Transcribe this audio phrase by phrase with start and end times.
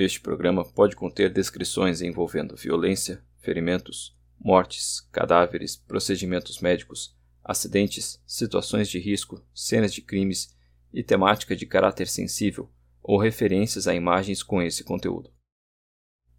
[0.00, 7.14] Este programa pode conter descrições envolvendo violência, ferimentos, mortes, cadáveres, procedimentos médicos,
[7.44, 10.56] acidentes, situações de risco, cenas de crimes
[10.90, 12.70] e temática de caráter sensível
[13.02, 15.30] ou referências a imagens com esse conteúdo.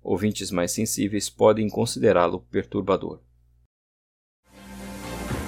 [0.02, 3.22] Ouvintes mais sensíveis podem considerá-lo perturbador.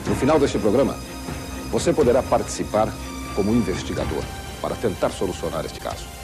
[0.08, 0.94] No final deste programa,
[1.72, 2.90] você poderá participar
[3.36, 4.24] como investigador
[4.62, 6.23] para tentar solucionar este caso.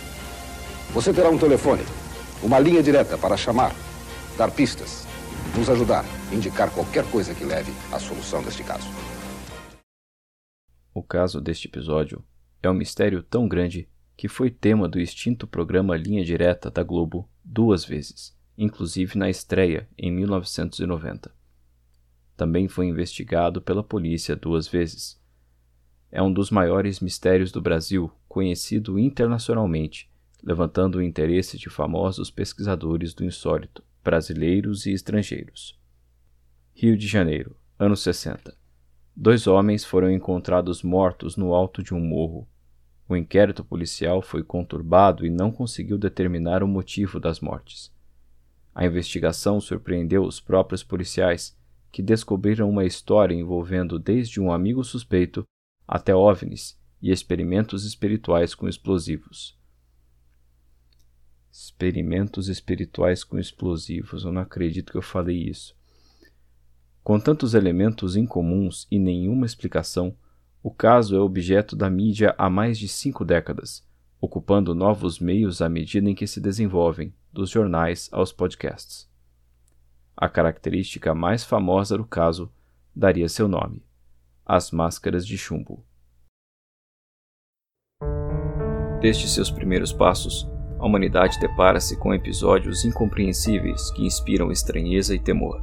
[0.92, 1.84] Você terá um telefone,
[2.42, 3.76] uma linha direta para chamar,
[4.36, 5.06] dar pistas,
[5.56, 6.04] nos ajudar,
[6.34, 8.88] indicar qualquer coisa que leve à solução deste caso.
[10.92, 12.24] O caso deste episódio
[12.64, 17.30] é um mistério tão grande que foi tema do extinto programa Linha Direta da Globo
[17.46, 21.32] duas vezes, inclusive na estreia em 1990.
[22.36, 25.22] Também foi investigado pela polícia duas vezes.
[26.12, 30.09] É um dos maiores mistérios do Brasil, conhecido internacionalmente,
[30.44, 35.80] levantando o interesse de famosos pesquisadores do insólito, brasileiros e estrangeiros.
[36.74, 38.58] Rio de Janeiro, anos 60.
[39.16, 42.48] Dois homens foram encontrados mortos no alto de um morro
[43.10, 47.92] o inquérito policial foi conturbado e não conseguiu determinar o motivo das mortes.
[48.74, 51.58] A investigação surpreendeu os próprios policiais,
[51.92, 55.44] que descobriram uma história envolvendo desde um amigo suspeito
[55.88, 59.59] até OVNIs e experimentos espirituais com explosivos.
[61.62, 65.76] Experimentos espirituais com explosivos, eu não acredito que eu falei isso.
[67.04, 70.16] Com tantos elementos incomuns e nenhuma explicação,
[70.64, 73.86] o caso é objeto da mídia há mais de cinco décadas,
[74.22, 79.10] ocupando novos meios à medida em que se desenvolvem, dos jornais aos podcasts.
[80.16, 82.50] A característica mais famosa do caso
[82.96, 83.84] daria seu nome:
[84.46, 85.86] as máscaras de chumbo.
[89.02, 90.48] Desde seus primeiros passos,
[90.80, 95.60] a humanidade depara-se com episódios incompreensíveis que inspiram estranheza e temor.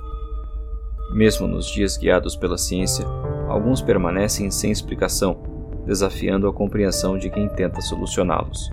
[1.13, 3.07] Mesmo nos dias guiados pela ciência,
[3.49, 5.43] alguns permanecem sem explicação,
[5.87, 8.71] desafiando a compreensão de quem tenta solucioná-los.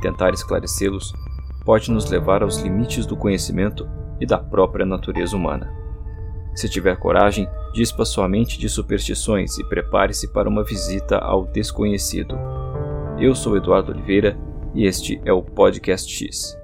[0.00, 1.12] Tentar esclarecê-los
[1.64, 3.86] pode nos levar aos limites do conhecimento
[4.20, 5.70] e da própria natureza humana.
[6.54, 12.38] Se tiver coragem, dispa sua mente de superstições e prepare-se para uma visita ao desconhecido.
[13.18, 14.38] Eu sou Eduardo Oliveira
[14.74, 16.58] e este é o Podcast X.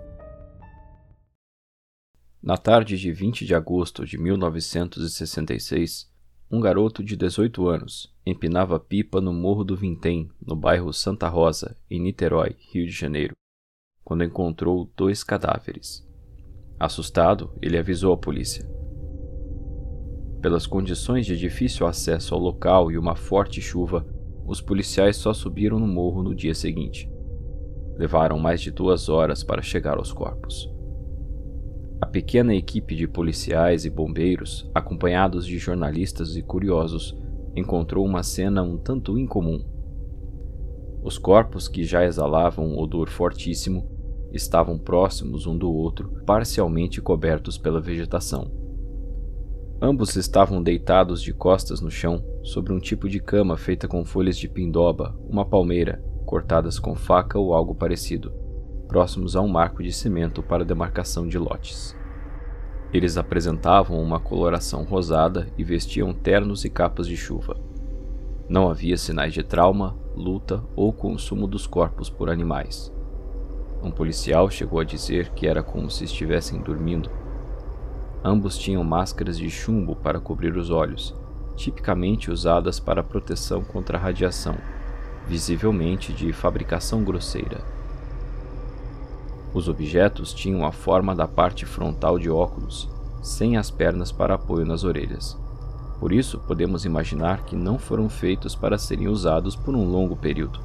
[2.43, 6.11] Na tarde de 20 de agosto de 1966,
[6.51, 11.77] um garoto de 18 anos empinava pipa no Morro do Vintém, no bairro Santa Rosa,
[11.89, 13.35] em Niterói, Rio de Janeiro,
[14.03, 16.05] quando encontrou dois cadáveres.
[16.81, 18.69] Assustado, ele avisou a polícia.
[20.43, 24.05] Pelas condições de difícil acesso ao local e uma forte chuva,
[24.45, 27.09] os policiais só subiram no morro no dia seguinte.
[28.01, 30.73] Levaram mais de duas horas para chegar aos corpos.
[32.01, 37.15] A pequena equipe de policiais e bombeiros, acompanhados de jornalistas e curiosos,
[37.55, 39.63] encontrou uma cena um tanto incomum.
[41.03, 43.87] Os corpos, que já exalavam um odor fortíssimo,
[44.33, 48.51] estavam próximos um do outro, parcialmente cobertos pela vegetação.
[49.79, 54.39] Ambos estavam deitados de costas no chão, sobre um tipo de cama feita com folhas
[54.39, 58.33] de pindoba, uma palmeira, cortadas com faca ou algo parecido
[58.87, 61.97] próximos a um marco de cimento para demarcação de lotes.
[62.93, 67.57] Eles apresentavam uma coloração rosada e vestiam ternos e capas de chuva.
[68.49, 72.93] Não havia sinais de trauma, luta ou consumo dos corpos por animais.
[73.83, 77.11] Um policial chegou a dizer que era como se estivessem dormindo.
[78.25, 81.13] Ambos tinham máscaras de chumbo para cobrir os olhos,
[81.57, 84.57] tipicamente usadas para proteção contra a radiação,
[85.27, 87.65] visivelmente de fabricação grosseira.
[89.53, 92.89] Os objetos tinham a forma da parte frontal de óculos,
[93.23, 95.37] sem as pernas para apoio nas orelhas.
[95.99, 100.61] Por isso, podemos imaginar que não foram feitos para serem usados por um longo período.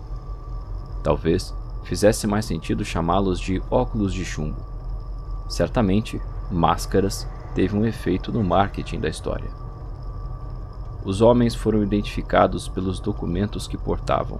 [1.03, 4.63] Talvez fizesse mais sentido chamá-los de óculos de chumbo.
[5.49, 9.49] Certamente, máscaras teve um efeito no marketing da história.
[11.03, 14.39] Os homens foram identificados pelos documentos que portavam.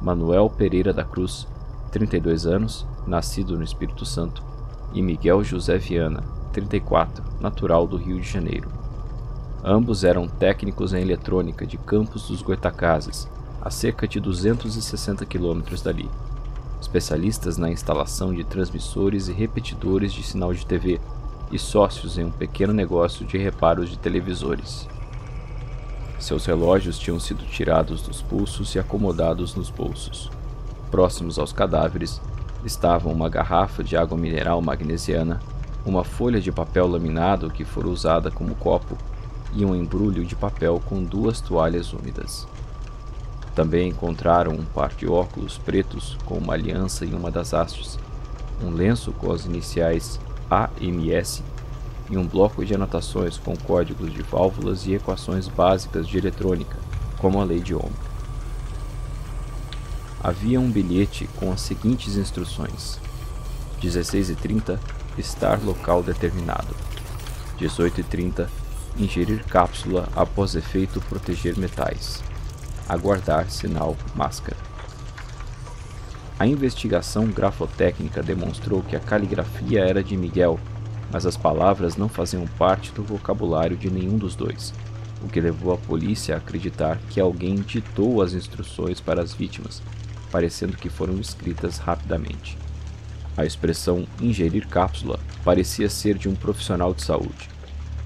[0.00, 1.46] Manuel Pereira da Cruz
[1.90, 4.42] 32 anos, nascido no Espírito Santo,
[4.92, 8.68] e Miguel José Viana, 34, natural do Rio de Janeiro.
[9.62, 13.28] Ambos eram técnicos em eletrônica de Campos dos Goitacazes,
[13.60, 16.08] a cerca de 260 quilômetros dali,
[16.80, 20.98] especialistas na instalação de transmissores e repetidores de sinal de TV
[21.52, 24.88] e sócios em um pequeno negócio de reparos de televisores.
[26.20, 30.30] Seus relógios tinham sido tirados dos pulsos e acomodados nos bolsos
[30.90, 32.20] próximos aos cadáveres,
[32.64, 35.40] estavam uma garrafa de água mineral magnesiana,
[35.86, 38.96] uma folha de papel laminado que for usada como copo
[39.54, 42.46] e um embrulho de papel com duas toalhas úmidas.
[43.54, 47.98] Também encontraram um par de óculos pretos com uma aliança em uma das hastes,
[48.62, 50.20] um lenço com as iniciais
[50.50, 51.42] AMS
[52.10, 56.76] e um bloco de anotações com códigos de válvulas e equações básicas de eletrônica,
[57.18, 57.90] como a lei de Ohm.
[60.22, 62.98] Havia um bilhete com as seguintes instruções:
[63.80, 64.78] 16h30
[65.16, 66.74] estar local determinado.
[67.58, 68.48] 18h30
[68.98, 72.22] ingerir cápsula após efeito proteger metais.
[72.88, 74.56] Aguardar sinal máscara.
[76.38, 80.58] A investigação grafotécnica demonstrou que a caligrafia era de Miguel,
[81.10, 84.72] mas as palavras não faziam parte do vocabulário de nenhum dos dois,
[85.22, 89.82] o que levou a polícia a acreditar que alguém ditou as instruções para as vítimas,
[90.30, 92.56] parecendo que foram escritas rapidamente.
[93.36, 97.48] A expressão ingerir cápsula parecia ser de um profissional de saúde.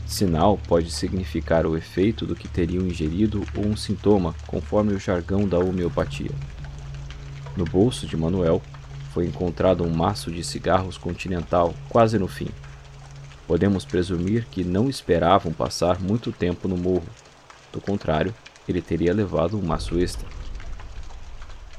[0.07, 5.49] Sinal pode significar o efeito do que teriam ingerido ou um sintoma, conforme o jargão
[5.49, 6.31] da homeopatia.
[7.57, 8.61] No bolso de Manuel
[9.13, 12.49] foi encontrado um maço de cigarros continental quase no fim.
[13.47, 17.09] Podemos presumir que não esperavam passar muito tempo no morro.
[17.73, 18.35] Do contrário,
[18.69, 20.27] ele teria levado um maço extra.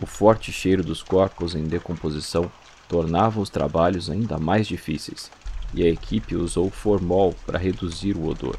[0.01, 2.51] O forte cheiro dos corpos em decomposição
[2.88, 5.31] tornava os trabalhos ainda mais difíceis,
[5.73, 8.57] e a equipe usou formol para reduzir o odor.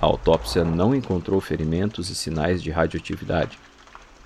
[0.00, 3.58] A autópsia não encontrou ferimentos e sinais de radioatividade.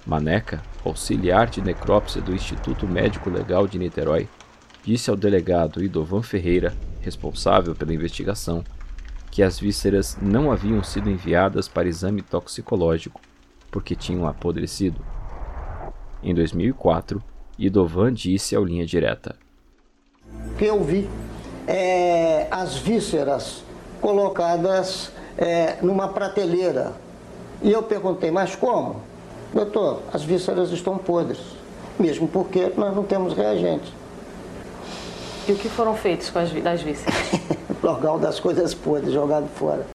[0.07, 4.29] Maneca, auxiliar de necrópsia do Instituto Médico Legal de Niterói,
[4.89, 8.65] disse ao delegado Idovan Ferreira, responsável pela investigação,
[9.31, 13.21] que as vísceras não haviam sido enviadas para exame toxicológico
[13.71, 14.99] porque tinham apodrecido.
[16.23, 17.23] Em 2004,
[17.59, 19.37] Idovan disse ao Linha Direta:
[20.57, 21.07] Que eu vi
[21.67, 23.63] é, as vísceras
[24.01, 26.95] colocadas é, numa prateleira.
[27.61, 29.03] E eu perguntei, mas como?
[29.53, 31.41] Doutor, as vísceras estão podres,
[32.01, 33.93] mesmo porque nós não temos reagentes.
[35.49, 37.15] E o que foram feitos com as das vísceras?
[37.83, 39.87] Logal das coisas podres, jogado fora.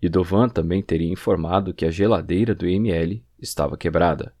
[0.00, 4.34] Idovan também teria informado que a geladeira do IML estava quebrada.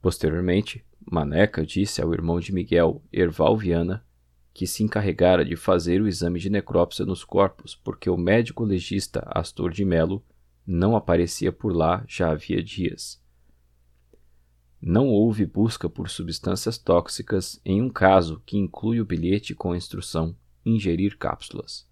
[0.00, 0.82] Posteriormente,
[1.12, 4.02] Maneca disse ao irmão de Miguel, Erval Viana,
[4.54, 9.22] que se encarregara de fazer o exame de necrópsia nos corpos porque o médico legista
[9.26, 10.24] Astor de Melo
[10.66, 13.22] não aparecia por lá já havia dias.
[14.88, 19.76] Não houve busca por substâncias tóxicas em um caso que inclui o bilhete com a
[19.76, 21.84] instrução ingerir cápsulas.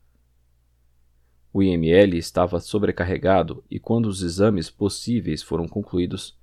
[1.52, 6.38] O IML estava sobrecarregado e, quando os exames possíveis foram concluídos,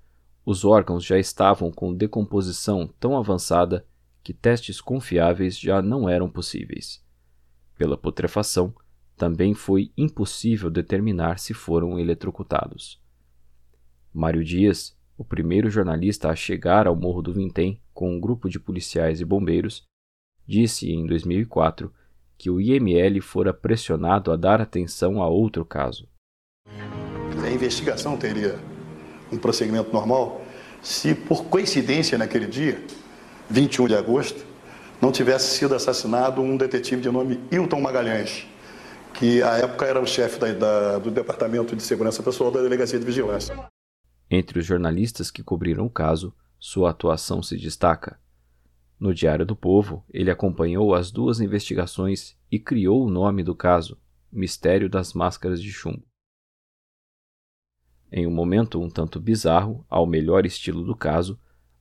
[0.45, 3.87] os órgãos já estavam com decomposição tão avançada
[4.21, 7.01] que testes confiáveis já não eram possíveis.
[7.77, 8.75] Pela putrefação,
[9.15, 13.01] também foi impossível determinar se foram eletrocutados.
[14.13, 18.59] Mário Dias, o primeiro jornalista a chegar ao Morro do Vintém com um grupo de
[18.59, 19.83] policiais e bombeiros,
[20.47, 21.93] disse em 2004
[22.39, 26.07] que o IML fora pressionado a dar atenção a outro caso.
[26.67, 28.57] A investigação teria
[29.31, 30.41] um prosseguimento normal
[30.81, 32.83] se, por coincidência, naquele dia,
[33.47, 34.43] 21 de agosto,
[34.99, 38.47] não tivesse sido assassinado um detetive de nome Hilton Magalhães,
[39.13, 42.97] que à época era o chefe da, da, do Departamento de Segurança Pessoal da Delegacia
[42.97, 43.70] de Vigilância.
[44.33, 48.17] Entre os jornalistas que cobriram o caso, sua atuação se destaca.
[48.97, 53.99] No Diário do Povo, ele acompanhou as duas investigações e criou o nome do caso,
[54.31, 56.07] Mistério das Máscaras de Chumbo.
[58.09, 61.37] Em um momento um tanto bizarro, ao melhor estilo do caso,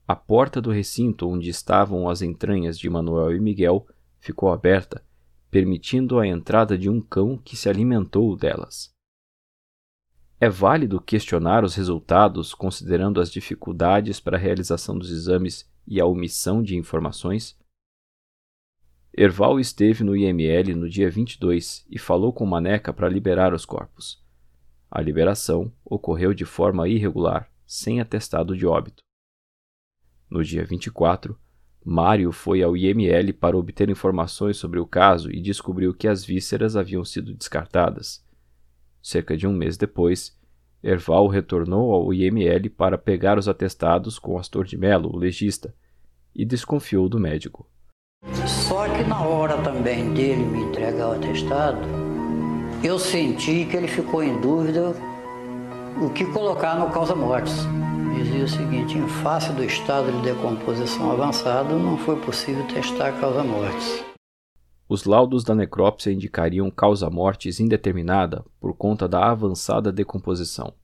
[0.08, 3.86] a porta do recinto onde estavam as entranhas de Manuel e Miguel
[4.18, 5.06] ficou aberta,
[5.52, 8.92] permitindo a entrada de um cão que se alimentou delas.
[10.42, 16.06] É válido questionar os resultados considerando as dificuldades para a realização dos exames e a
[16.06, 17.58] omissão de informações?
[19.12, 24.24] Erval esteve no IML no dia 22 e falou com Maneca para liberar os corpos.
[24.90, 29.02] A liberação ocorreu de forma irregular, sem atestado de óbito.
[30.30, 31.38] No dia 24,
[31.84, 36.76] Mário foi ao IML para obter informações sobre o caso e descobriu que as vísceras
[36.76, 38.24] haviam sido descartadas.
[39.02, 40.36] Cerca de um mês depois,
[40.82, 45.74] Erval retornou ao IML para pegar os atestados com Astor de Melo, o legista,
[46.34, 47.66] e desconfiou do médico.
[48.46, 51.80] Só que na hora também dele me entregar o atestado,
[52.82, 54.94] eu senti que ele ficou em dúvida
[56.00, 57.66] o que colocar no causa-mortes.
[58.14, 63.12] dizia o seguinte: em face do estado de decomposição avançado, não foi possível testar a
[63.12, 64.09] causa mortes.
[64.92, 70.74] Os laudos da necrópsia indicariam causa mortes indeterminada por conta da avançada decomposição.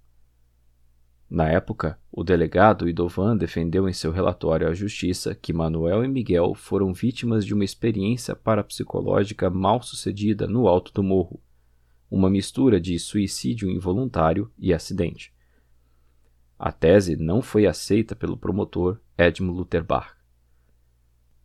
[1.29, 6.55] Na época, o delegado Idovan defendeu em seu relatório à justiça que Manuel e Miguel
[6.55, 11.43] foram vítimas de uma experiência parapsicológica mal sucedida no alto do morro,
[12.09, 15.35] uma mistura de suicídio involuntário e acidente.
[16.57, 20.16] A tese não foi aceita pelo promotor Edmund Lutherbach.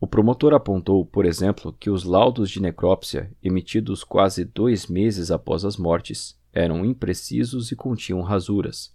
[0.01, 5.63] O promotor apontou, por exemplo, que os laudos de necrópsia, emitidos quase dois meses após
[5.63, 8.91] as mortes, eram imprecisos e continham rasuras,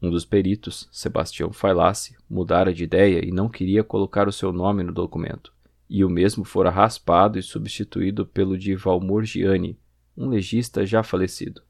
[0.00, 4.84] um dos peritos, Sebastião Failace, mudara de ideia e não queria colocar o seu nome
[4.84, 5.52] no documento,
[5.90, 9.76] e o mesmo fora raspado e substituído pelo de Valmor Gianni,
[10.16, 11.62] um legista já falecido.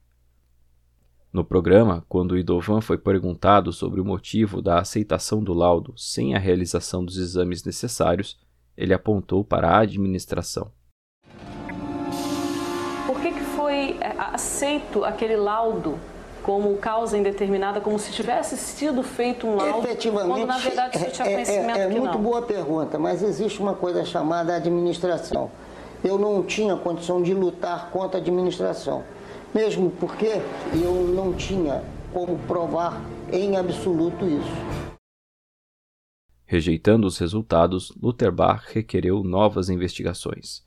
[1.33, 6.39] No programa, quando Idovan foi perguntado sobre o motivo da aceitação do laudo sem a
[6.39, 8.39] realização dos exames necessários,
[8.79, 10.71] ele apontou para a administração.
[13.07, 15.99] Por que, que foi é, aceito aquele laudo
[16.45, 21.11] como causa indeterminada, como se tivesse sido feito um laudo, Efetivamente, quando na verdade você
[21.11, 22.23] tinha é, conhecimento é, é, é que muito não.
[22.23, 25.51] boa pergunta, mas existe uma coisa chamada administração.
[26.05, 29.03] Eu não tinha condição de lutar contra a administração,
[29.53, 30.41] mesmo porque
[30.73, 31.83] eu não tinha
[32.15, 34.88] como provar em absoluto isso.
[36.51, 40.65] Rejeitando os resultados, Lutherbach requereu novas investigações.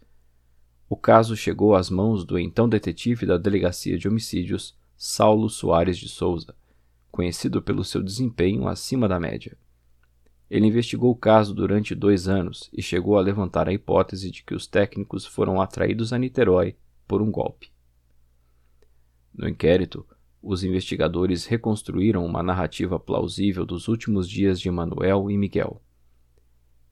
[0.87, 6.07] O caso chegou às mãos do então detetive da Delegacia de Homicídios, Saulo Soares de
[6.07, 6.53] Souza,
[7.11, 9.57] conhecido pelo seu desempenho acima da média.
[10.51, 14.53] Ele investigou o caso durante dois anos e chegou a levantar a hipótese de que
[14.53, 16.75] os técnicos foram atraídos a Niterói
[17.07, 17.71] por um golpe.
[19.33, 20.05] No inquérito,
[20.41, 25.81] os investigadores reconstruíram uma narrativa plausível dos últimos dias de Manuel e Miguel.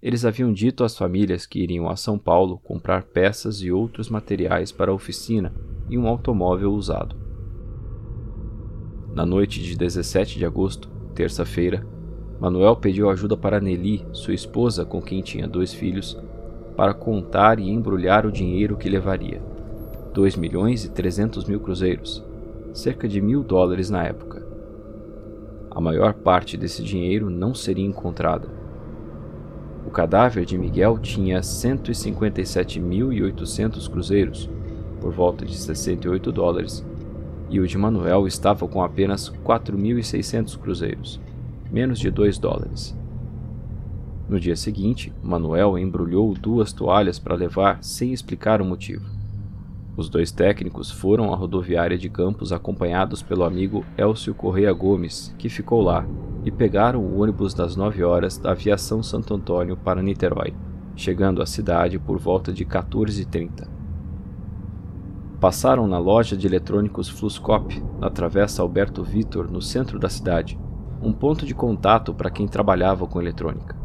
[0.01, 4.72] Eles haviam dito às famílias que iriam a São Paulo comprar peças e outros materiais
[4.72, 5.53] para a oficina
[5.89, 7.15] e um automóvel usado.
[9.13, 11.86] Na noite de 17 de agosto, terça-feira,
[12.39, 16.18] Manuel pediu ajuda para Nelly, sua esposa com quem tinha dois filhos,
[16.77, 19.41] para contar e embrulhar o dinheiro que levaria.
[20.13, 22.24] 2 milhões e 300 mil cruzeiros,
[22.74, 24.46] cerca de mil dólares na época.
[25.72, 28.50] A maior parte desse dinheiro não seria encontrada.
[29.86, 34.50] O cadáver de Miguel tinha 157.800 cruzeiros,
[35.00, 36.86] por volta de 68 dólares,
[37.50, 41.20] e o de Manuel estava com apenas 4.600 cruzeiros,
[41.72, 42.96] menos de 2 dólares.
[44.28, 49.19] No dia seguinte, Manuel embrulhou duas toalhas para levar sem explicar o motivo.
[50.00, 55.50] Os dois técnicos foram à rodoviária de Campos acompanhados pelo amigo Elcio Correia Gomes, que
[55.50, 56.08] ficou lá,
[56.46, 60.53] e pegaram o ônibus das 9 horas da Aviação Santo Antônio para Niterói,
[60.96, 63.68] chegando à cidade por volta de 14h30.
[65.38, 70.58] Passaram na loja de eletrônicos Fluscop, na Travessa Alberto Vitor, no centro da cidade,
[71.03, 73.75] um ponto de contato para quem trabalhava com eletrônica.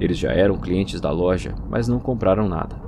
[0.00, 2.87] Eles já eram clientes da loja, mas não compraram nada.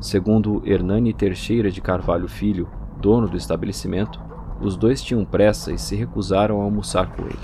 [0.00, 2.66] Segundo Hernani Teixeira de Carvalho Filho,
[2.98, 4.18] dono do estabelecimento,
[4.58, 7.38] os dois tinham pressa e se recusaram a almoçar com ele.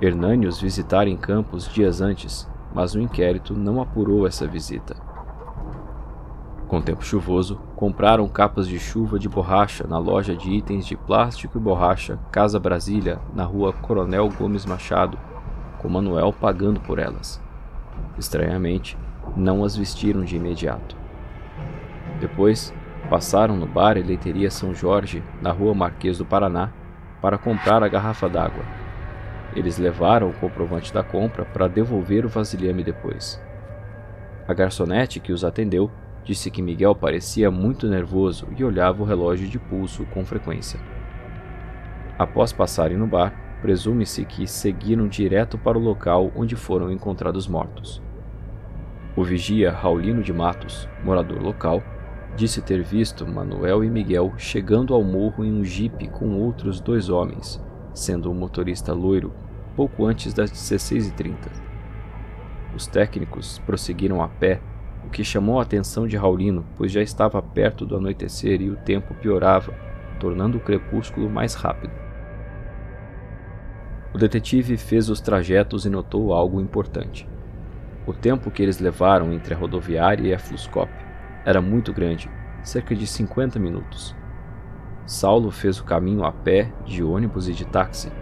[0.00, 4.96] Hernani os visitara em Campos dias antes, mas o inquérito não apurou essa visita.
[6.66, 11.58] Com tempo chuvoso, compraram capas de chuva de borracha na loja de itens de plástico
[11.58, 15.18] e borracha Casa Brasília, na rua Coronel Gomes Machado,
[15.82, 17.42] com Manuel pagando por elas.
[18.16, 18.96] Estranhamente,
[19.36, 20.99] não as vestiram de imediato.
[22.20, 22.74] Depois,
[23.08, 26.70] passaram no bar e leiteria São Jorge, na rua Marquês do Paraná,
[27.20, 28.64] para comprar a garrafa d'água.
[29.56, 33.42] Eles levaram o comprovante da compra para devolver o vasilhame depois.
[34.46, 35.90] A garçonete que os atendeu
[36.24, 40.78] Disse que Miguel parecia muito nervoso e olhava o relógio de pulso com frequência.
[42.18, 48.02] Após passarem no bar, presume-se que seguiram direto para o local onde foram encontrados mortos.
[49.16, 51.82] O vigia Raulino de Matos, morador local,
[52.40, 57.10] disse ter visto Manuel e Miguel chegando ao morro em um jipe com outros dois
[57.10, 59.30] homens, sendo um motorista loiro,
[59.76, 61.34] pouco antes das 16h30.
[62.74, 64.58] Os técnicos prosseguiram a pé
[65.04, 68.76] o que chamou a atenção de Raulino, pois já estava perto do anoitecer e o
[68.76, 69.74] tempo piorava,
[70.18, 71.92] tornando o crepúsculo mais rápido.
[74.14, 77.28] O detetive fez os trajetos e notou algo importante.
[78.06, 81.09] O tempo que eles levaram entre a rodoviária e a Fluscop
[81.44, 82.30] era muito grande,
[82.62, 84.14] cerca de 50 minutos.
[85.06, 88.12] Saulo fez o caminho a pé, de ônibus e de táxi,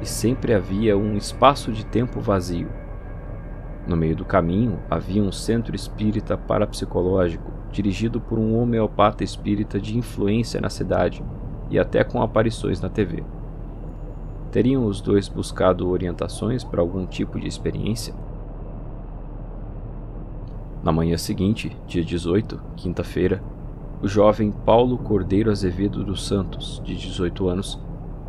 [0.00, 2.68] e sempre havia um espaço de tempo vazio.
[3.86, 9.96] No meio do caminho havia um centro espírita parapsicológico, dirigido por um homeopata espírita de
[9.96, 11.24] influência na cidade
[11.68, 13.24] e até com aparições na TV.
[14.50, 18.14] Teriam os dois buscado orientações para algum tipo de experiência?
[20.82, 23.42] Na manhã seguinte, dia 18, quinta-feira,
[24.02, 27.78] o jovem Paulo Cordeiro Azevedo dos Santos, de 18 anos,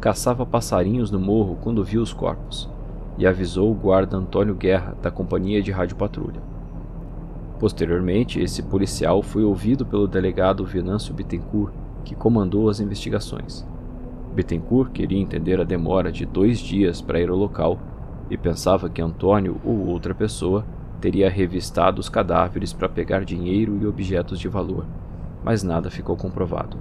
[0.01, 2.69] caçava passarinhos no morro quando viu os corpos
[3.17, 6.41] e avisou o guarda Antônio Guerra, da Companhia de Rádio Patrulha.
[7.57, 13.65] Posteriormente, esse policial foi ouvido pelo delegado Venâncio Bittencourt, que comandou as investigações.
[14.33, 17.79] Bittencourt queria entender a demora de dois dias para ir ao local
[18.29, 20.65] e pensava que Antônio ou outra pessoa
[21.01, 24.85] teria revistado os cadáveres para pegar dinheiro e objetos de valor,
[25.43, 26.77] mas nada ficou comprovado.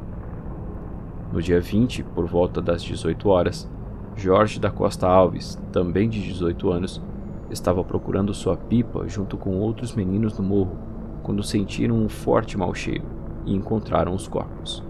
[1.32, 3.68] No dia 20, por volta das 18 horas,
[4.14, 7.02] Jorge da Costa Alves, também de 18 anos,
[7.50, 10.76] estava procurando sua pipa junto com outros meninos no morro
[11.22, 13.04] quando sentiram um forte mau cheiro
[13.46, 14.82] e encontraram os corpos.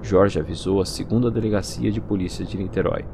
[0.00, 3.04] Jorge avisou a segunda delegacia de polícia de Niterói.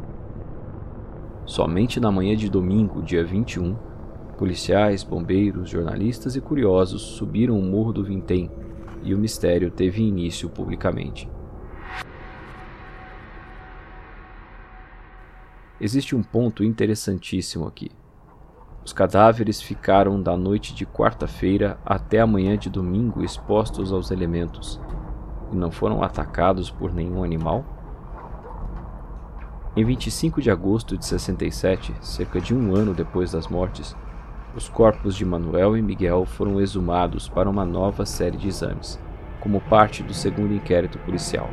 [1.46, 3.76] Somente na manhã de domingo, dia 21,
[4.40, 8.50] policiais, bombeiros, jornalistas e curiosos subiram o morro do Vintém
[9.02, 11.30] e o mistério teve início publicamente.
[15.78, 17.90] Existe um ponto interessantíssimo aqui.
[18.82, 24.80] Os cadáveres ficaram da noite de quarta-feira até a manhã de domingo expostos aos elementos
[25.52, 27.62] e não foram atacados por nenhum animal?
[29.76, 33.94] Em 25 de agosto de 67, cerca de um ano depois das mortes,
[34.54, 38.98] os corpos de Manuel e Miguel foram exumados para uma nova série de exames,
[39.38, 41.48] como parte do segundo inquérito policial.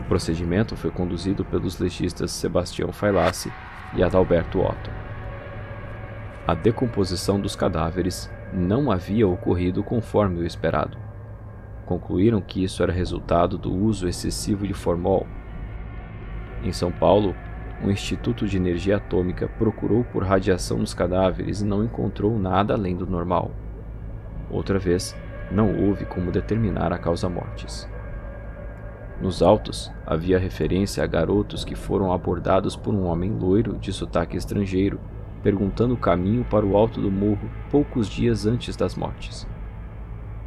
[0.00, 3.52] O procedimento foi conduzido pelos legistas Sebastião Failassi
[3.94, 4.90] e Adalberto Otto.
[6.46, 10.98] A decomposição dos cadáveres não havia ocorrido conforme o esperado.
[11.86, 15.26] Concluíram que isso era resultado do uso excessivo de formol.
[16.64, 17.34] Em São Paulo,
[17.82, 22.96] o Instituto de Energia Atômica procurou por radiação nos cadáveres e não encontrou nada além
[22.96, 23.50] do normal.
[24.48, 25.16] Outra vez,
[25.50, 27.88] não houve como determinar a causa mortes.
[29.20, 34.36] Nos autos, havia referência a garotos que foram abordados por um homem loiro de sotaque
[34.36, 35.00] estrangeiro,
[35.42, 39.46] perguntando o caminho para o alto do morro poucos dias antes das mortes.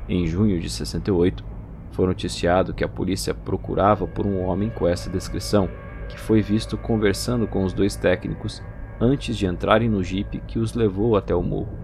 [0.08, 1.44] Em junho de 68,
[1.92, 5.70] foi noticiado que a polícia procurava por um homem com essa descrição,
[6.08, 8.62] que foi visto conversando com os dois técnicos
[9.00, 11.78] antes de entrarem no jipe que os levou até o morro.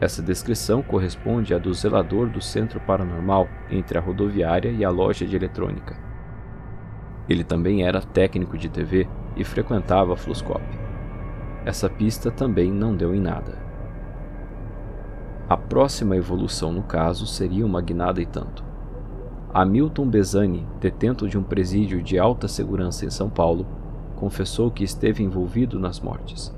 [0.00, 5.24] Essa descrição corresponde à do zelador do Centro Paranormal entre a rodoviária e a loja
[5.24, 5.96] de eletrônica.
[7.28, 10.62] Ele também era técnico de TV e frequentava a Fluscop.
[11.64, 13.56] Essa pista também não deu em nada.
[15.48, 18.71] A próxima evolução no caso seria uma guinada e tanto.
[19.54, 23.66] Hamilton Bezani, detento de um presídio de alta segurança em São Paulo,
[24.16, 26.54] confessou que esteve envolvido nas mortes.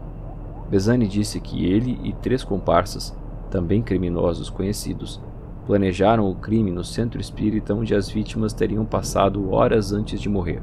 [0.71, 3.13] Bezani disse que ele e três comparsas
[3.51, 5.21] também criminosos conhecidos,
[5.67, 10.63] planejaram o crime no centro espírita onde as vítimas teriam passado horas antes de morrer.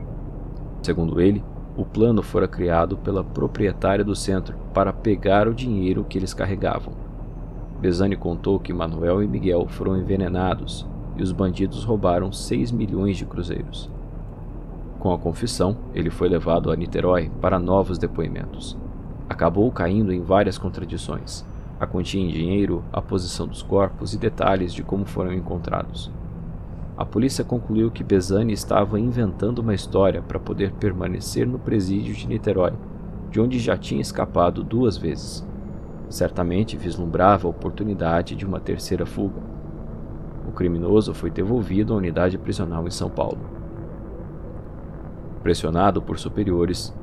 [0.82, 1.44] Segundo ele,
[1.76, 6.94] o plano fora criado pela proprietária do centro para pegar o dinheiro que eles carregavam.
[7.82, 13.26] Besani contou que Manuel e Miguel foram envenenados e os bandidos roubaram 6 milhões de
[13.26, 13.90] cruzeiros.
[15.00, 18.78] Com a confissão, ele foi levado a Niterói para novos depoimentos.
[19.28, 21.46] Acabou caindo em várias contradições
[21.82, 26.12] a quantia em dinheiro, a posição dos corpos e detalhes de como foram encontrados.
[26.96, 32.28] A polícia concluiu que Besani estava inventando uma história para poder permanecer no presídio de
[32.28, 32.74] Niterói,
[33.32, 35.44] de onde já tinha escapado duas vezes.
[36.08, 39.42] Certamente vislumbrava a oportunidade de uma terceira fuga.
[40.52, 43.40] O criminoso foi devolvido à unidade prisional em São Paulo.
[45.42, 46.94] Pressionado por superiores,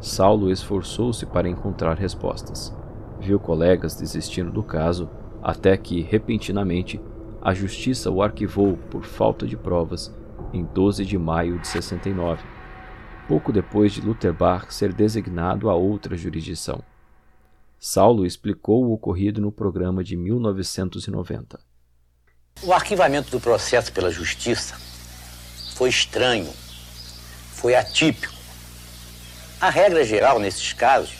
[0.00, 2.72] Saulo esforçou-se para encontrar respostas
[3.20, 5.08] viu colegas desistindo do caso,
[5.42, 7.00] até que, repentinamente,
[7.40, 10.14] a justiça o arquivou por falta de provas
[10.52, 12.42] em 12 de maio de 69,
[13.26, 16.82] pouco depois de Lutherbach ser designado a outra jurisdição.
[17.78, 21.67] Saulo explicou o ocorrido no programa de 1990.
[22.60, 24.74] O arquivamento do processo pela justiça
[25.76, 26.52] foi estranho,
[27.54, 28.34] foi atípico.
[29.60, 31.12] A regra geral nesses casos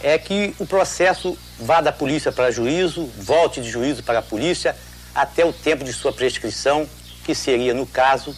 [0.00, 4.76] é que o processo vá da polícia para juízo, volte de juízo para a polícia
[5.12, 6.88] até o tempo de sua prescrição,
[7.24, 8.36] que seria, no caso,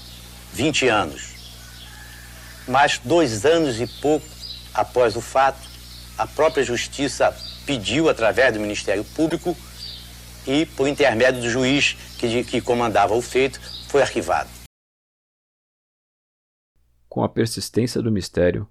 [0.55, 1.35] 20 anos.
[2.67, 4.27] Mas dois anos e pouco
[4.73, 5.69] após o fato,
[6.17, 9.55] a própria justiça pediu, através do Ministério Público
[10.47, 14.49] e, por intermédio do juiz que, que comandava o feito, foi arquivado.
[17.09, 18.69] Com a persistência do mistério,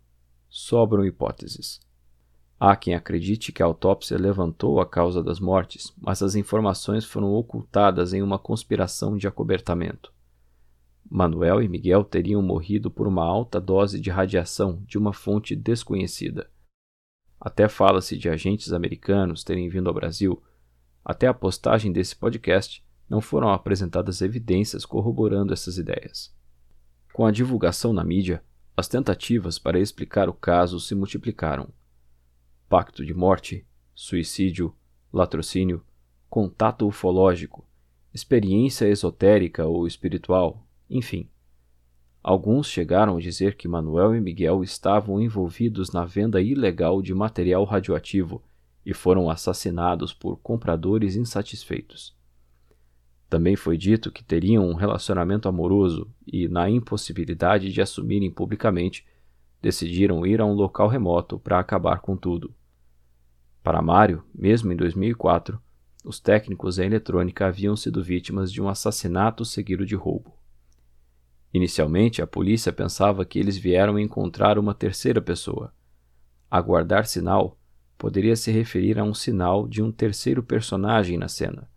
[0.49, 1.79] sobram hipóteses.
[2.59, 7.33] Há quem acredite que a autópsia levantou a causa das mortes, mas as informações foram
[7.33, 10.13] ocultadas em uma conspiração de acobertamento.
[11.09, 16.49] Manuel e Miguel teriam morrido por uma alta dose de radiação de uma fonte desconhecida.
[17.39, 20.41] Até fala-se de agentes americanos terem vindo ao Brasil.
[21.03, 26.33] Até a postagem desse podcast, não foram apresentadas evidências corroborando essas ideias.
[27.11, 28.43] Com a divulgação na mídia,
[28.75, 31.69] as tentativas para explicar o caso se multiplicaram.
[32.67, 34.73] Pacto de morte, suicídio,
[35.11, 35.83] latrocínio,
[36.27, 37.67] contato ufológico,
[38.11, 41.29] experiência esotérica ou espiritual, enfim.
[42.23, 47.65] Alguns chegaram a dizer que Manuel e Miguel estavam envolvidos na venda ilegal de material
[47.65, 48.41] radioativo
[48.85, 52.15] e foram assassinados por compradores insatisfeitos.
[53.29, 59.05] Também foi dito que teriam um relacionamento amoroso e, na impossibilidade de assumirem publicamente,
[59.61, 62.53] decidiram ir a um local remoto para acabar com tudo.
[63.63, 65.59] Para Mário, mesmo em 2004,
[66.03, 70.37] os técnicos em eletrônica haviam sido vítimas de um assassinato seguido de roubo.
[71.53, 75.73] Inicialmente, a polícia pensava que eles vieram encontrar uma terceira pessoa.
[76.51, 77.57] Aguardar sinal
[77.97, 81.69] poderia se referir a um sinal de um terceiro personagem na cena.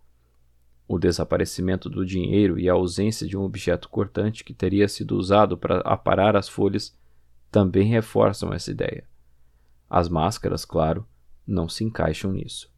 [0.89, 5.57] O desaparecimento do dinheiro e a ausência de um objeto cortante que teria sido usado
[5.57, 6.97] para aparar as folhas
[7.51, 9.05] também reforçam essa ideia.
[9.89, 11.07] As máscaras, claro,
[11.47, 12.71] não se encaixam nisso.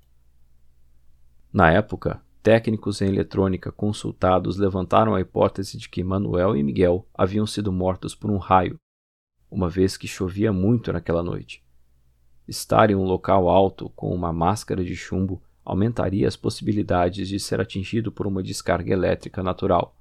[1.52, 7.46] Na época, técnicos em eletrônica consultados levantaram a hipótese de que Manuel e Miguel haviam
[7.46, 8.78] sido mortos por um raio,
[9.50, 11.62] uma vez que chovia muito naquela noite.
[12.48, 17.60] Estar em um local alto com uma máscara de chumbo aumentaria as possibilidades de ser
[17.60, 19.94] atingido por uma descarga elétrica natural.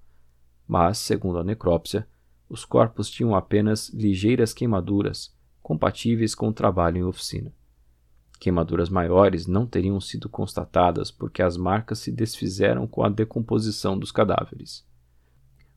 [0.66, 2.08] Mas, segundo a necrópsia,
[2.48, 7.52] os corpos tinham apenas ligeiras queimaduras, compatíveis com o trabalho em oficina.
[8.40, 14.10] Queimaduras maiores não teriam sido constatadas porque as marcas se desfizeram com a decomposição dos
[14.10, 14.88] cadáveres.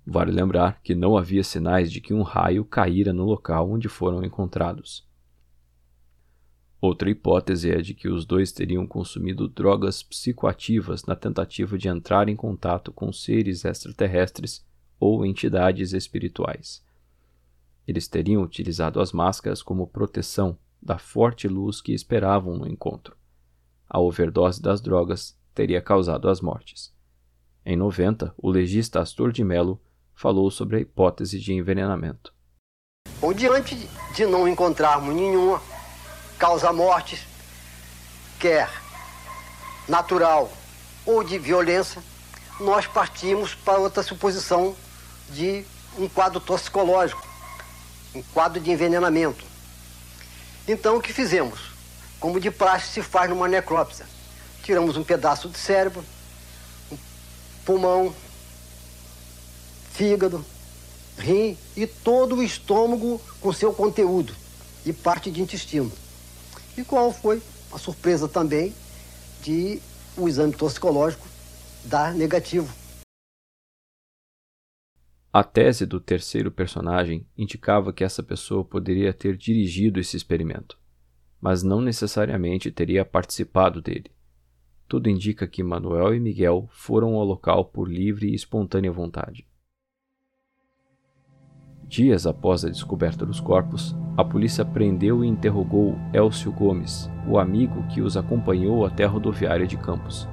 [0.07, 4.23] Vale lembrar que não havia sinais de que um raio caíra no local onde foram
[4.23, 5.10] encontrados.
[6.81, 12.29] Outra hipótese é de que os dois teriam consumido drogas psicoativas na tentativa de entrar
[12.29, 14.65] em contato com seres extraterrestres
[14.99, 16.83] ou entidades espirituais.
[17.87, 23.15] Eles teriam utilizado as máscaras como proteção da forte luz que esperavam no encontro.
[23.87, 26.95] A overdose das drogas teria causado as mortes.
[27.65, 29.79] Em 90, o legista Astor de Mello
[30.15, 32.33] falou sobre a hipótese de envenenamento.
[33.21, 33.77] Bom, diante
[34.15, 35.61] de não encontrarmos nenhuma
[36.41, 37.21] causa mortes,
[38.39, 38.71] quer
[39.87, 40.51] natural
[41.05, 42.03] ou de violência,
[42.59, 44.75] nós partimos para outra suposição
[45.29, 45.67] de
[45.99, 47.23] um quadro toxicológico,
[48.15, 49.45] um quadro de envenenamento.
[50.67, 51.61] Então, o que fizemos?
[52.19, 54.07] Como de praxe se faz numa necrópsia.
[54.63, 56.03] Tiramos um pedaço do cérebro,
[57.67, 58.15] pulmão,
[59.93, 60.43] fígado,
[61.19, 64.35] rim e todo o estômago com seu conteúdo
[64.87, 65.93] e parte de intestino.
[66.77, 68.75] E qual foi a surpresa também
[69.43, 69.81] de
[70.17, 71.27] o exame toxicológico
[71.85, 72.73] dar negativo.
[75.33, 80.77] A tese do terceiro personagem indicava que essa pessoa poderia ter dirigido esse experimento,
[81.41, 84.11] mas não necessariamente teria participado dele.
[84.89, 89.47] Tudo indica que Manuel e Miguel foram ao local por livre e espontânea vontade.
[91.91, 97.83] Dias após a descoberta dos corpos, a polícia prendeu e interrogou Elcio Gomes, o amigo
[97.89, 100.29] que os acompanhou até a rodoviária de Campos.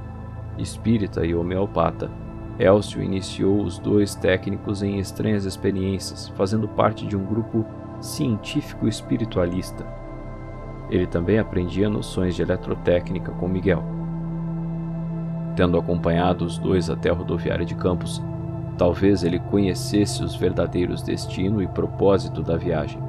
[0.59, 2.11] Espírita e homeopata,
[2.59, 7.65] Elcio iniciou os dois técnicos em estranhas experiências, fazendo parte de um grupo
[7.99, 9.83] científico espiritualista.
[10.91, 13.83] Ele também aprendia noções de eletrotécnica com Miguel.
[15.55, 18.21] Tendo acompanhado os dois até a rodoviária de Campos,
[18.77, 23.01] talvez ele conhecesse os verdadeiros destino e propósito da viagem.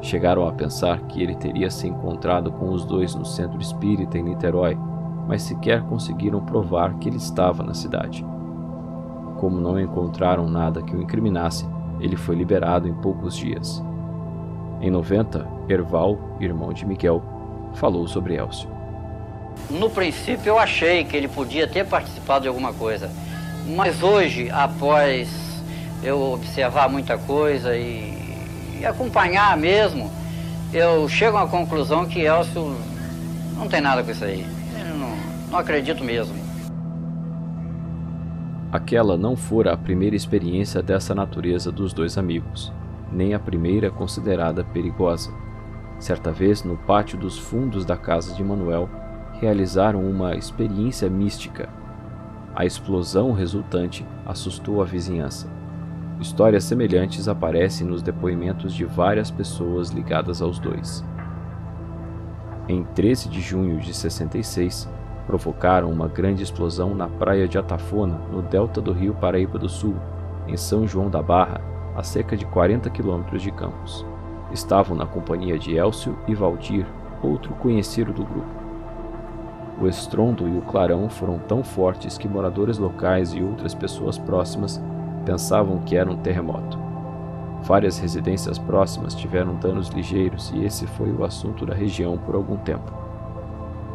[0.00, 4.22] Chegaram a pensar que ele teria se encontrado com os dois no centro espírita em
[4.22, 4.78] Niterói,
[5.26, 8.24] mas sequer conseguiram provar que ele estava na cidade.
[9.38, 11.66] Como não encontraram nada que o incriminasse,
[12.00, 13.82] ele foi liberado em poucos dias.
[14.80, 17.22] Em 90, Erval, irmão de Miguel,
[17.74, 18.68] falou sobre Elcio.
[19.70, 23.10] No princípio eu achei que ele podia ter participado de alguma coisa,
[23.66, 25.62] mas hoje, após
[26.02, 30.10] eu observar muita coisa e, e acompanhar mesmo,
[30.72, 32.76] eu chego à conclusão que Elcio
[33.56, 34.46] não tem nada com isso aí.
[34.98, 36.34] Não, não acredito mesmo.
[38.72, 42.72] Aquela não fora a primeira experiência dessa natureza dos dois amigos,
[43.12, 45.32] nem a primeira considerada perigosa.
[46.00, 48.90] Certa vez, no pátio dos fundos da casa de Manuel,
[49.40, 51.68] realizaram uma experiência mística.
[52.54, 55.48] A explosão resultante assustou a vizinhança.
[56.20, 61.04] Histórias semelhantes aparecem nos depoimentos de várias pessoas ligadas aos dois.
[62.68, 64.88] Em 13 de junho de 66,
[65.26, 69.96] provocaram uma grande explosão na praia de Atafona, no delta do rio Paraíba do Sul,
[70.46, 71.60] em São João da Barra,
[71.96, 74.06] a cerca de 40 quilômetros de Campos.
[74.52, 76.86] Estavam na companhia de Elcio e Valdir,
[77.20, 78.63] outro conhecido do grupo.
[79.80, 84.80] O estrondo e o clarão foram tão fortes que moradores locais e outras pessoas próximas
[85.24, 86.78] pensavam que era um terremoto.
[87.62, 92.56] Várias residências próximas tiveram danos ligeiros e esse foi o assunto da região por algum
[92.58, 92.92] tempo.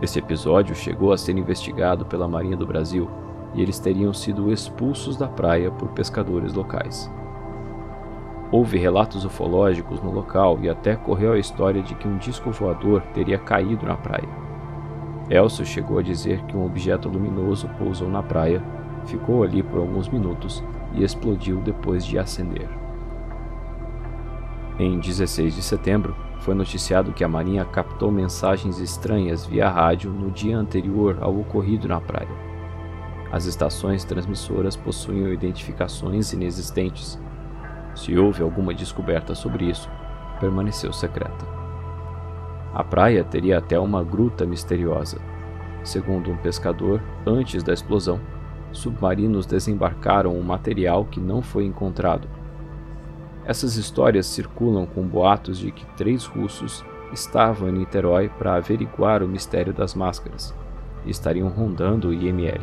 [0.01, 3.09] Esse episódio chegou a ser investigado pela Marinha do Brasil
[3.53, 7.09] e eles teriam sido expulsos da praia por pescadores locais.
[8.51, 13.01] Houve relatos ufológicos no local e até correu a história de que um disco voador
[13.13, 14.48] teria caído na praia.
[15.29, 18.63] Elcio chegou a dizer que um objeto luminoso pousou na praia,
[19.05, 20.63] ficou ali por alguns minutos
[20.93, 22.67] e explodiu depois de acender.
[24.79, 30.31] Em 16 de setembro, foi noticiado que a Marinha captou mensagens estranhas via rádio no
[30.31, 32.29] dia anterior ao ocorrido na praia.
[33.31, 37.19] As estações transmissoras possuíam identificações inexistentes.
[37.93, 39.89] Se houve alguma descoberta sobre isso,
[40.39, 41.58] permaneceu secreta.
[42.73, 45.19] A praia teria até uma gruta misteriosa.
[45.83, 48.19] Segundo um pescador, antes da explosão,
[48.71, 52.27] submarinos desembarcaram um material que não foi encontrado
[53.49, 59.27] essas histórias circulam com boatos de que três russos estavam em Niterói para averiguar o
[59.27, 60.53] mistério das máscaras
[61.03, 62.61] e estariam rondando o IML.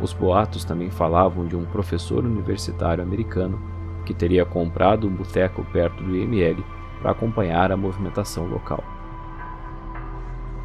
[0.00, 3.60] Os boatos também falavam de um professor universitário americano
[4.06, 6.64] que teria comprado um boteco perto do IML
[7.02, 8.82] para acompanhar a movimentação local.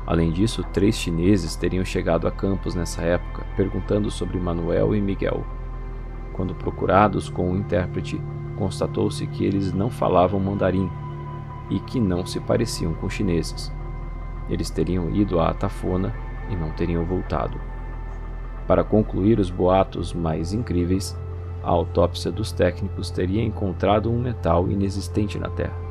[0.07, 5.45] Além disso, três chineses teriam chegado a campus nessa época, perguntando sobre Manuel e Miguel.
[6.31, 8.21] Quando procurados com um intérprete,
[8.55, 10.89] constatou-se que eles não falavam mandarim
[11.69, 13.69] e que não se pareciam com chineses.
[14.49, 16.15] Eles teriam ido a Atafona
[16.49, 17.59] e não teriam voltado.
[18.65, 21.19] Para concluir os boatos mais incríveis,
[21.61, 25.86] a autópsia dos técnicos teria encontrado um metal inexistente na Terra.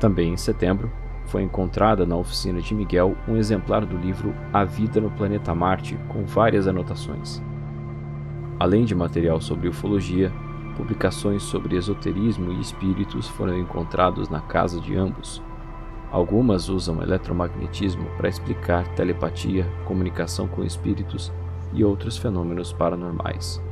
[0.00, 0.90] Também em setembro,
[1.26, 5.96] foi encontrada na oficina de Miguel um exemplar do livro A Vida no Planeta Marte
[6.08, 7.40] com várias anotações.
[8.58, 10.32] Além de material sobre ufologia,
[10.74, 15.42] publicações sobre esoterismo e espíritos foram encontrados na casa de ambos.
[16.10, 21.30] Algumas usam eletromagnetismo para explicar telepatia, comunicação com espíritos
[21.74, 23.62] e outros fenômenos paranormais.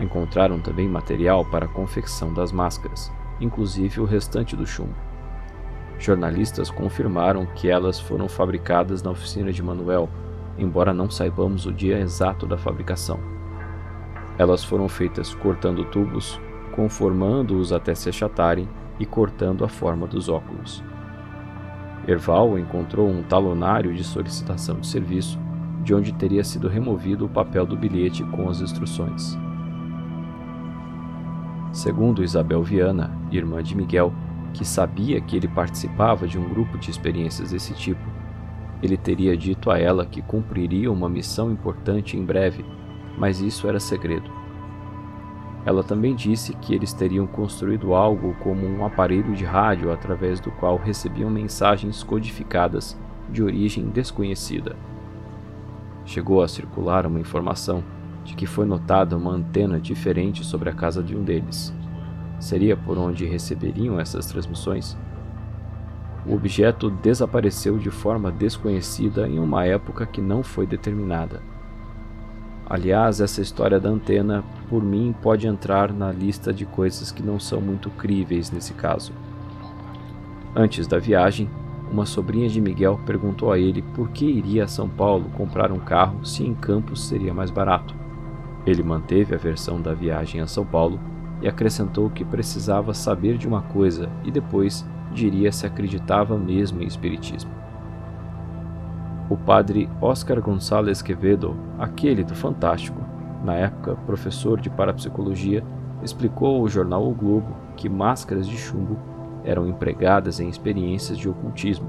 [0.00, 4.94] Encontraram também material para a confecção das máscaras, inclusive o restante do chumbo.
[5.98, 10.08] Jornalistas confirmaram que elas foram fabricadas na oficina de Manuel,
[10.56, 13.18] embora não saibamos o dia exato da fabricação.
[14.38, 16.40] Elas foram feitas cortando tubos,
[16.72, 18.68] conformando-os até se achatarem
[19.00, 20.82] e cortando a forma dos óculos.
[22.06, 25.38] Erval encontrou um talonário de solicitação de serviço,
[25.82, 29.36] de onde teria sido removido o papel do bilhete com as instruções.
[31.72, 34.12] Segundo Isabel Viana, irmã de Miguel,
[34.52, 38.00] que sabia que ele participava de um grupo de experiências desse tipo,
[38.82, 42.64] ele teria dito a ela que cumpriria uma missão importante em breve
[43.18, 44.30] mas isso era segredo.
[45.66, 50.50] Ela também disse que eles teriam construído algo como um aparelho de rádio através do
[50.52, 54.76] qual recebiam mensagens codificadas de origem desconhecida.
[56.06, 57.82] Chegou a circular uma informação
[58.28, 61.74] de que foi notada uma antena diferente sobre a casa de um deles.
[62.38, 64.98] Seria por onde receberiam essas transmissões?
[66.26, 71.40] O objeto desapareceu de forma desconhecida em uma época que não foi determinada.
[72.68, 77.40] Aliás, essa história da antena, por mim, pode entrar na lista de coisas que não
[77.40, 79.10] são muito críveis nesse caso.
[80.54, 81.48] Antes da viagem,
[81.90, 85.78] uma sobrinha de Miguel perguntou a ele por que iria a São Paulo comprar um
[85.78, 88.07] carro se em Campos seria mais barato.
[88.68, 91.00] Ele manteve a versão da viagem a São Paulo
[91.40, 96.86] e acrescentou que precisava saber de uma coisa e depois diria se acreditava mesmo em
[96.86, 97.50] espiritismo.
[99.30, 103.00] O padre Oscar Gonçalves Quevedo, aquele do Fantástico,
[103.42, 105.64] na época professor de parapsicologia,
[106.02, 108.98] explicou ao jornal O Globo que máscaras de chumbo
[109.44, 111.88] eram empregadas em experiências de ocultismo.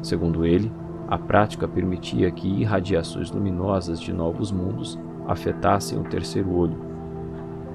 [0.00, 0.72] Segundo ele,
[1.08, 4.98] a prática permitia que irradiações luminosas de novos mundos
[5.30, 6.76] afetassem o terceiro olho.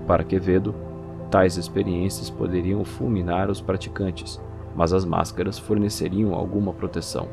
[0.06, 0.76] Para Quevedo,
[1.32, 4.41] tais experiências poderiam fulminar os praticantes,
[4.76, 7.30] mas as máscaras forneceriam alguma proteção.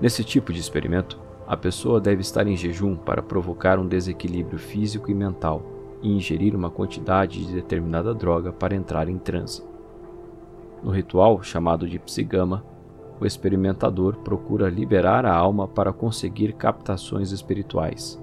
[0.00, 5.10] Nesse tipo de experimento, a pessoa deve estar em jejum para provocar um desequilíbrio físico
[5.10, 5.62] e mental
[6.02, 9.64] e ingerir uma quantidade de determinada droga para entrar em transe.
[10.82, 12.64] No ritual chamado de psigama,
[13.18, 18.20] o experimentador procura liberar a alma para conseguir captações espirituais.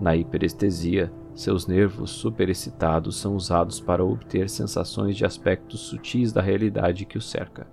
[0.00, 7.04] Na hiperestesia, seus nervos superexcitados são usados para obter sensações de aspectos sutis da realidade
[7.04, 7.66] que o cerca.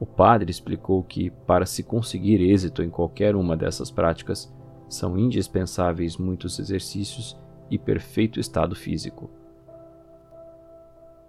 [0.00, 4.50] O padre explicou que, para se conseguir êxito em qualquer uma dessas práticas,
[4.88, 7.38] são indispensáveis muitos exercícios
[7.70, 9.30] e perfeito estado físico.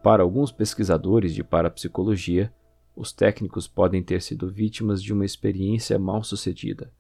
[0.01, 2.53] Para alguns pesquisadores de parapsicologia,
[2.95, 6.91] os técnicos podem ter sido vítimas de uma experiência mal sucedida.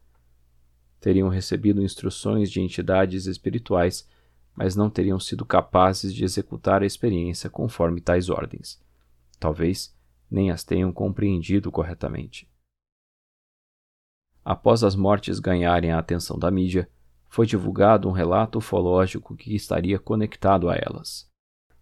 [0.99, 4.07] Teriam recebido instruções de entidades espirituais,
[4.55, 8.81] mas não teriam sido capazes de executar a experiência conforme tais ordens.
[9.39, 9.95] Talvez
[10.29, 12.49] nem as tenham compreendido corretamente.
[14.43, 16.89] Após as mortes ganharem a atenção da mídia,
[17.27, 21.29] foi divulgado um relato ufológico que estaria conectado a elas.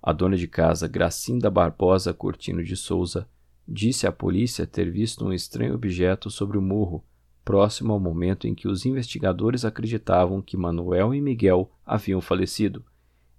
[0.02, 3.28] A dona de casa Gracinda Barbosa Cortino de Souza
[3.68, 7.04] disse à polícia ter visto um estranho objeto sobre o morro,
[7.48, 12.84] próximo ao momento em que os investigadores acreditavam que Manuel e Miguel haviam falecido,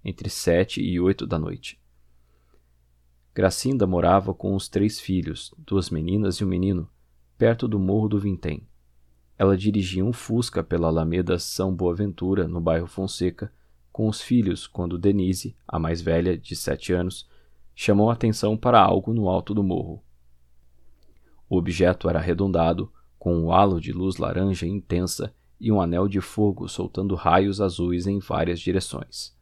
[0.03, 1.79] entre sete e oito da noite.
[3.35, 6.89] Gracinda morava com os três filhos, duas meninas e um menino,
[7.37, 8.67] perto do Morro do Vintém.
[9.37, 13.53] Ela dirigia um Fusca pela Alameda São Boaventura, no bairro Fonseca,
[13.91, 17.29] com os filhos quando Denise, a mais velha, de sete anos,
[17.75, 20.01] chamou a atenção para algo no alto do morro.
[21.47, 26.21] O objeto era arredondado, com um halo de luz laranja intensa e um anel de
[26.21, 29.37] fogo soltando raios azuis em várias direções.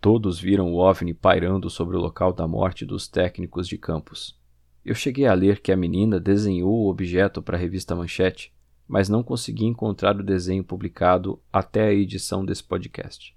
[0.00, 4.38] Todos viram o OVNI pairando sobre o local da morte dos técnicos de campus.
[4.84, 8.54] Eu cheguei a ler que a menina desenhou o objeto para a revista Manchete,
[8.86, 13.36] mas não consegui encontrar o desenho publicado até a edição desse podcast.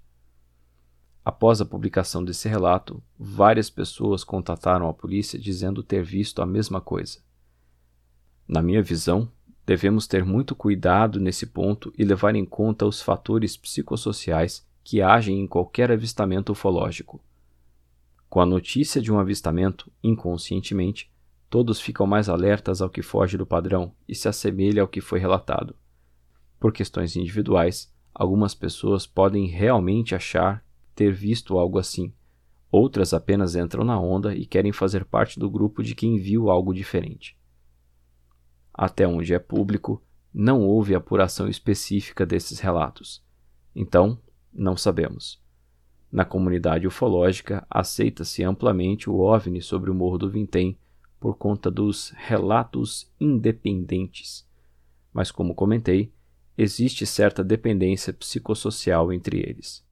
[1.24, 6.80] Após a publicação desse relato, várias pessoas contataram a polícia dizendo ter visto a mesma
[6.80, 7.20] coisa.
[8.46, 9.30] Na minha visão,
[9.64, 15.40] devemos ter muito cuidado nesse ponto e levar em conta os fatores psicossociais que agem
[15.40, 17.22] em qualquer avistamento ufológico.
[18.28, 21.10] Com a notícia de um avistamento, inconscientemente,
[21.48, 25.18] todos ficam mais alertas ao que foge do padrão e se assemelha ao que foi
[25.18, 25.76] relatado.
[26.58, 32.12] Por questões individuais, algumas pessoas podem realmente achar ter visto algo assim,
[32.70, 36.72] outras apenas entram na onda e querem fazer parte do grupo de quem viu algo
[36.72, 37.36] diferente.
[38.82, 40.02] Até onde é público,
[40.34, 43.24] não houve apuração específica desses relatos.
[43.76, 44.18] Então,
[44.52, 45.40] não sabemos.
[46.10, 50.76] Na comunidade ufológica, aceita-se amplamente o OVNI sobre o Morro do Vintém
[51.20, 54.50] por conta dos relatos independentes.
[55.12, 56.12] Mas, como comentei,
[56.58, 59.86] existe certa dependência psicossocial entre eles.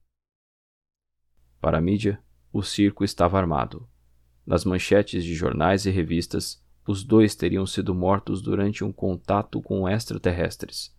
[1.60, 2.20] Para a mídia,
[2.52, 3.88] o circo estava armado.
[4.44, 9.88] Nas manchetes de jornais e revistas, os dois teriam sido mortos durante um contato com
[9.88, 10.92] extraterrestres.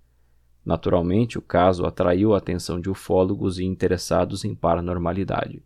[0.63, 5.61] Naturalmente, o caso atraiu a atenção de ufólogos e interessados em paranormalidade.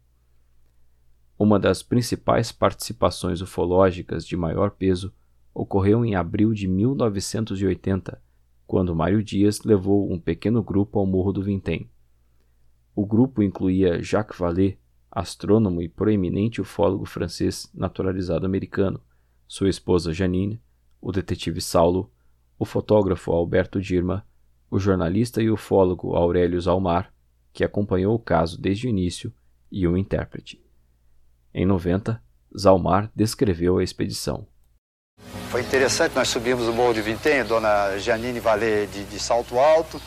[1.37, 5.13] Uma das principais participações ufológicas de maior peso
[5.53, 8.19] ocorreu em abril de 1980,
[8.65, 11.89] quando Mário Dias levou um pequeno grupo ao Morro do Vintém.
[12.95, 14.79] O grupo incluía Jacques Vallée,
[15.11, 19.01] astrônomo e proeminente ufólogo francês naturalizado americano,
[19.47, 20.61] sua esposa Janine,
[21.01, 22.11] o detetive Saulo,
[22.57, 24.25] o fotógrafo Alberto Dirma
[24.69, 27.13] o jornalista e ufólogo Aurélio Almar,
[27.53, 29.33] que acompanhou o caso desde o início,
[29.71, 30.61] e o intérprete.
[31.53, 32.21] Em 90,
[32.57, 34.47] Zalmar descreveu a expedição.
[35.49, 40.01] Foi interessante, nós subimos o Morro de Vintém, dona Janine Valé de, de salto alto,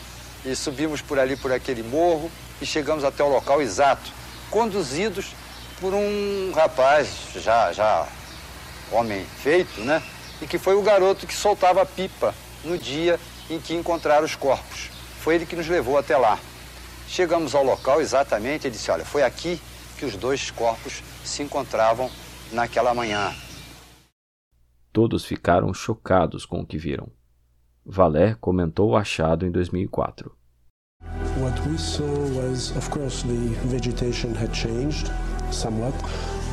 [0.45, 2.31] e subimos por ali, por aquele morro,
[2.61, 4.11] e chegamos até o local exato,
[4.49, 5.33] conduzidos
[5.79, 8.07] por um rapaz, já, já
[8.91, 10.01] homem feito, né?
[10.41, 12.33] E que foi o garoto que soltava a pipa
[12.63, 13.19] no dia
[13.49, 14.89] em que encontraram os corpos.
[15.19, 16.39] Foi ele que nos levou até lá.
[17.07, 19.59] Chegamos ao local exatamente e disse: Olha, foi aqui
[19.97, 22.09] que os dois corpos se encontravam
[22.51, 23.33] naquela manhã.
[24.93, 27.11] Todos ficaram chocados com o que viram.
[27.85, 30.38] Valé comentou o achado em 2004.
[31.39, 35.11] What we saw was, of course, the vegetation had changed
[35.51, 35.93] somewhat,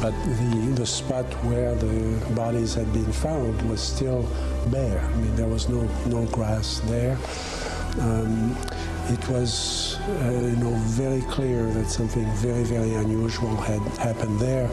[0.01, 4.23] but the, the spot where the bodies had been found was still
[4.69, 5.01] bare.
[5.01, 7.19] I mean, there was no, no grass there.
[8.01, 8.57] Um,
[9.09, 14.71] it was, uh, you know, very clear that something very, very unusual had happened there.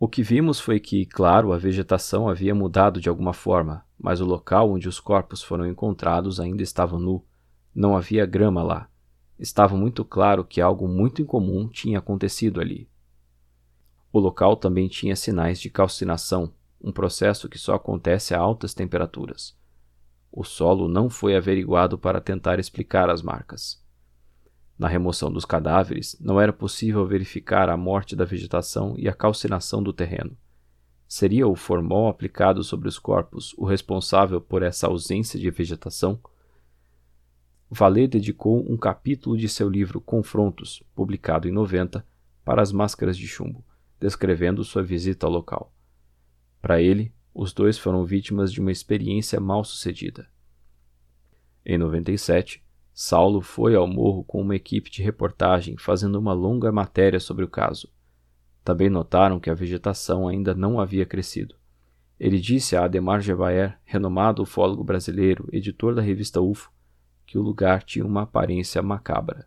[0.00, 4.24] O que vimos foi que, claro, a vegetação havia mudado de alguma forma, mas o
[4.24, 7.24] local onde os corpos foram encontrados ainda estava nu.
[7.74, 8.88] Não havia grama lá.
[9.38, 12.88] Estava muito claro que algo muito incomum tinha acontecido ali.
[14.12, 19.56] O local também tinha sinais de calcinação, um processo que só acontece a altas temperaturas.
[20.32, 23.82] O solo não foi averiguado para tentar explicar as marcas.
[24.78, 29.82] Na remoção dos cadáveres, não era possível verificar a morte da vegetação e a calcinação
[29.82, 30.36] do terreno.
[31.08, 36.20] Seria o formol aplicado sobre os corpos o responsável por essa ausência de vegetação?
[37.70, 42.04] Vallée dedicou um capítulo de seu livro Confrontos, publicado em 90,
[42.42, 43.62] para as máscaras de chumbo,
[44.00, 45.70] descrevendo sua visita ao local.
[46.62, 50.26] Para ele, os dois foram vítimas de uma experiência mal sucedida.
[51.64, 52.64] Em 97,
[52.94, 57.48] Saulo foi ao morro com uma equipe de reportagem fazendo uma longa matéria sobre o
[57.48, 57.92] caso.
[58.64, 61.54] Também notaram que a vegetação ainda não havia crescido.
[62.18, 66.72] Ele disse a Ademar Gevaer, renomado ufólogo brasileiro, editor da revista UFO,
[67.28, 69.46] que o lugar tinha uma aparência macabra.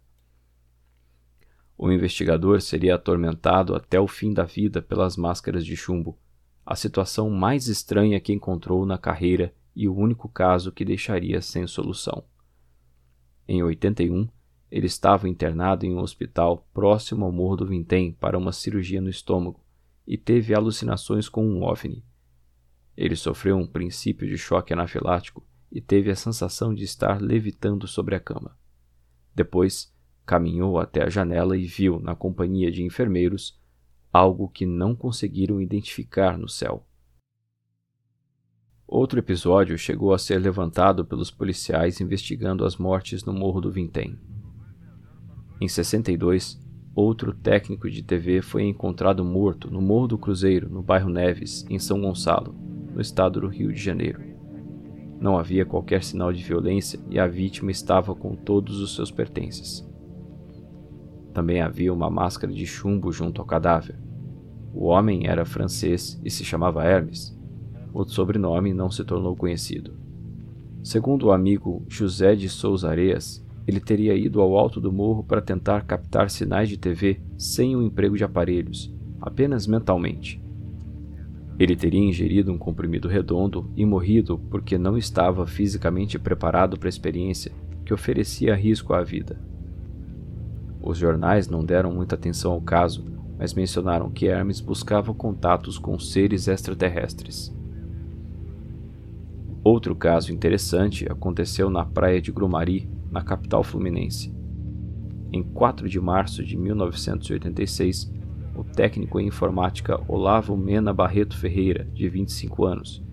[1.75, 6.15] O investigador seria atormentado até o fim da vida pelas máscaras de chumbo,
[6.63, 11.65] a situação mais estranha que encontrou na carreira e o único caso que deixaria sem
[11.65, 12.23] solução.
[13.47, 14.29] Em 81,
[14.69, 19.09] ele estava internado em um hospital próximo ao Morro do Vintém para uma cirurgia no
[19.09, 19.59] estômago
[20.05, 22.05] e teve alucinações com um OVNI.
[22.95, 28.15] Ele sofreu um princípio de choque anafilático e teve a sensação de estar levitando sobre
[28.15, 28.57] a cama.
[29.33, 29.93] Depois,
[30.25, 33.59] caminhou até a janela e viu, na companhia de enfermeiros,
[34.11, 36.85] algo que não conseguiram identificar no céu.
[38.85, 44.19] Outro episódio chegou a ser levantado pelos policiais investigando as mortes no Morro do Vintém.
[45.61, 46.59] Em 62,
[46.93, 51.79] outro técnico de TV foi encontrado morto no Morro do Cruzeiro, no bairro Neves, em
[51.79, 52.53] São Gonçalo,
[52.93, 54.30] no estado do Rio de Janeiro.
[55.21, 59.87] Não havia qualquer sinal de violência e a vítima estava com todos os seus pertences.
[61.33, 63.97] Também havia uma máscara de chumbo junto ao cadáver.
[64.73, 67.39] O homem era francês e se chamava Hermes
[67.93, 69.93] o sobrenome não se tornou conhecido.
[70.83, 75.41] Segundo o amigo José de Souza Areas, ele teria ido ao alto do morro para
[75.41, 80.40] tentar captar sinais de TV sem o emprego de aparelhos, apenas mentalmente.
[81.59, 86.89] Ele teria ingerido um comprimido redondo e morrido porque não estava fisicamente preparado para a
[86.89, 87.51] experiência
[87.85, 89.39] que oferecia risco à vida.
[90.81, 93.05] Os jornais não deram muita atenção ao caso,
[93.37, 97.55] mas mencionaram que Hermes buscava contatos com seres extraterrestres.
[99.63, 104.33] Outro caso interessante aconteceu na praia de Grumari, na capital fluminense.
[105.31, 108.11] Em 4 de março de 1986,
[108.61, 113.03] o técnico em informática Olavo Mena Barreto Ferreira, de 25 anos,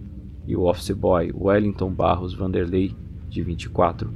[0.47, 2.95] e o office boy Wellington Barros Vanderlei,
[3.29, 4.13] de 24,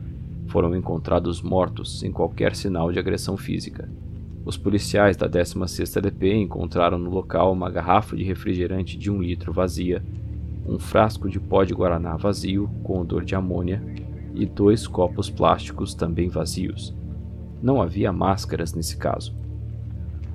[0.47, 3.89] foram encontrados mortos sem qualquer sinal de agressão física.
[4.45, 9.53] Os policiais da 16ª DP encontraram no local uma garrafa de refrigerante de um litro
[9.53, 10.03] vazia
[10.67, 13.83] um frasco de pó de guaraná vazio com odor de amônia
[14.35, 16.95] e dois copos plásticos também vazios.
[17.61, 19.35] Não havia máscaras nesse caso.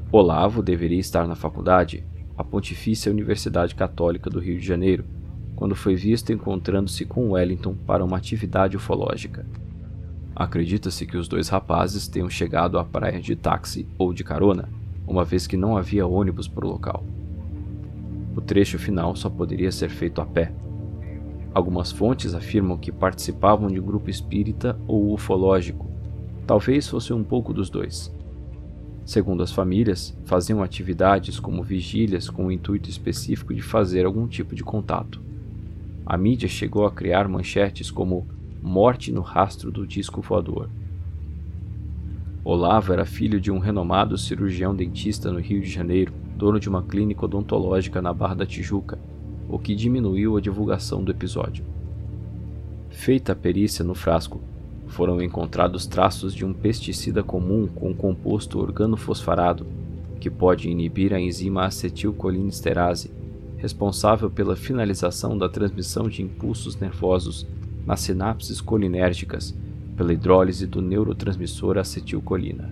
[0.10, 2.02] Olavo deveria estar na faculdade,
[2.38, 5.04] a Pontifícia Universidade Católica do Rio de Janeiro,
[5.54, 9.46] quando foi visto encontrando-se com Wellington para uma atividade ufológica.
[10.34, 14.70] Acredita-se que os dois rapazes tenham chegado à praia de táxi ou de carona,
[15.06, 17.04] uma vez que não havia ônibus para o local.
[18.34, 20.54] O trecho final só poderia ser feito a pé.
[21.54, 25.86] Algumas fontes afirmam que participavam de grupo espírita ou ufológico.
[26.46, 28.16] Talvez fosse um pouco dos dois.
[29.08, 34.54] Segundo as famílias, faziam atividades como vigílias com o intuito específico de fazer algum tipo
[34.54, 35.22] de contato.
[36.06, 38.28] A mídia chegou a criar manchetes como
[38.62, 40.70] Morte no rastro do disco voador.
[42.44, 46.84] Olavo era filho de um renomado cirurgião dentista no Rio de Janeiro dono de uma
[46.84, 49.00] clínica odontológica na Barra da Tijuca,
[49.48, 51.64] o que diminuiu a divulgação do episódio.
[52.90, 54.42] Feita a perícia no frasco,
[54.88, 59.68] foram encontrados traços de um pesticida comum com composto organofosfarado,
[60.20, 63.12] que pode inibir a enzima acetilcolinesterase,
[63.58, 67.46] responsável pela finalização da transmissão de impulsos nervosos
[67.86, 69.56] nas sinapses colinérgicas,
[69.96, 72.72] pela hidrólise do neurotransmissor acetilcolina.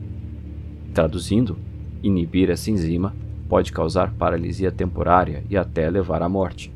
[0.94, 1.58] Traduzindo,
[2.04, 3.16] inibir essa enzima
[3.50, 6.72] pode causar paralisia temporária e até levar à morte.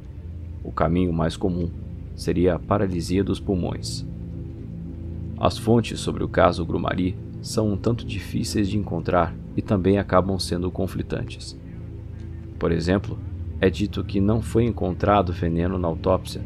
[0.63, 1.69] O caminho mais comum
[2.15, 4.08] seria a paralisia dos pulmões.
[5.39, 10.37] As fontes sobre o caso Grumari são um tanto difíceis de encontrar e também acabam
[10.37, 11.57] sendo conflitantes.
[12.59, 13.17] Por exemplo,
[13.61, 16.41] é dito que não foi encontrado veneno na autópsia,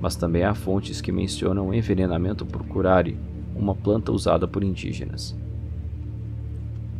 [0.00, 3.18] mas também há fontes que mencionam envenenamento por curare,
[3.56, 5.36] uma planta usada por indígenas.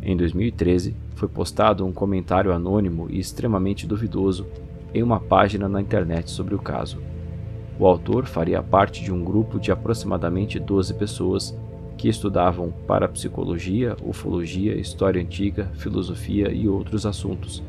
[0.01, 4.45] Em 2013, foi postado um comentário anônimo e extremamente duvidoso
[4.93, 7.06] em uma página na internet sobre o caso.
[7.79, 11.55] O autor faria parte de um grupo de aproximadamente 12 pessoas
[11.95, 17.63] que estudavam parapsicologia, ufologia, história antiga, filosofia e outros assuntos,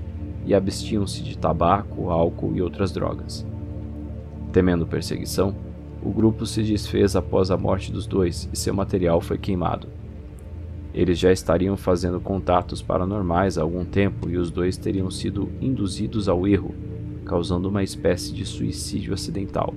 [0.47, 3.47] e abstiam-se de tabaco, álcool e outras drogas.
[4.51, 5.55] Temendo perseguição,
[6.03, 9.89] o grupo se desfez após a morte dos dois e seu material foi queimado.
[10.95, 16.29] Eles já estariam fazendo contatos paranormais há algum tempo e os dois teriam sido induzidos
[16.29, 16.75] ao erro,
[17.27, 19.75] causando uma espécie de suicídio acidental.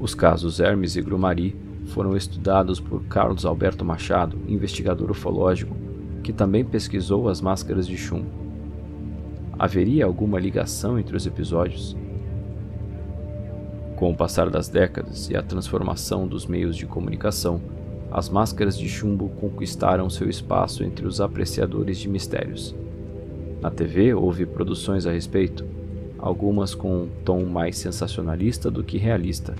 [0.00, 5.76] Os casos Hermes e Grumari foram estudados por Carlos Alberto Machado, investigador ufológico,
[6.22, 8.30] que também pesquisou as máscaras de chumbo.
[9.58, 11.96] Haveria alguma ligação entre os episódios?
[13.96, 17.60] Com o passar das décadas e a transformação dos meios de comunicação,
[18.12, 22.72] as máscaras de chumbo conquistaram seu espaço entre os apreciadores de mistérios.
[23.60, 25.64] Na TV houve produções a respeito,
[26.18, 29.56] algumas com um tom mais sensacionalista do que realista,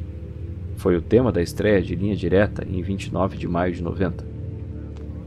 [0.79, 4.25] foi o tema da estreia de Linha Direta em 29 de maio de 90.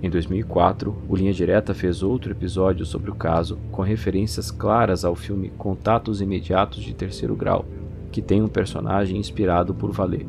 [0.01, 5.13] Em 2004, o Linha Direta fez outro episódio sobre o caso, com referências claras ao
[5.13, 7.65] filme Contatos Imediatos de Terceiro Grau,
[8.13, 10.25] que tem um personagem inspirado por Valer.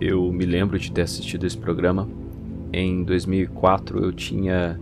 [0.00, 2.08] Eu me lembro de ter assistido esse programa.
[2.72, 4.80] Em 2004 eu tinha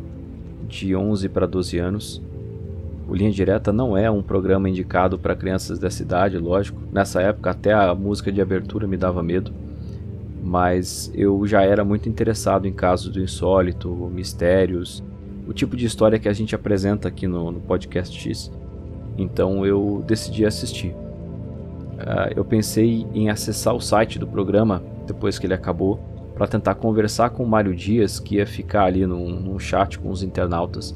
[0.67, 2.23] de 11 para 12 anos
[3.09, 6.79] o Linha Direta não é um programa indicado para crianças dessa idade, lógico.
[6.93, 9.51] Nessa época até a música de abertura me dava medo,
[10.43, 15.03] mas eu já era muito interessado em casos do insólito, mistérios,
[15.47, 18.53] o tipo de história que a gente apresenta aqui no, no podcast X.
[19.17, 20.91] Então eu decidi assistir.
[20.91, 25.99] Uh, eu pensei em acessar o site do programa depois que ele acabou
[26.35, 30.11] para tentar conversar com o Mário Dias, que ia ficar ali num, num chat com
[30.11, 30.95] os internautas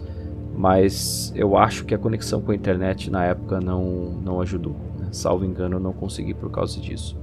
[0.57, 4.77] mas eu acho que a conexão com a internet na época não, não ajudou.
[4.99, 5.09] Né?
[5.13, 7.17] Salvo engano, eu não consegui por causa disso.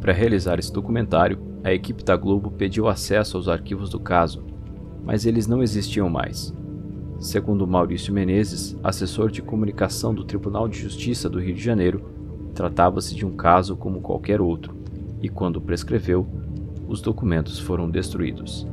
[0.00, 4.44] Para realizar esse documentário, a equipe da Globo pediu acesso aos arquivos do caso,
[5.04, 6.54] mas eles não existiam mais.
[7.18, 12.02] Segundo Maurício Menezes, assessor de comunicação do Tribunal de Justiça do Rio de Janeiro,
[12.54, 14.74] tratava-se de um caso como qualquer outro,
[15.20, 16.26] e quando prescreveu,
[16.88, 18.66] os documentos foram destruídos.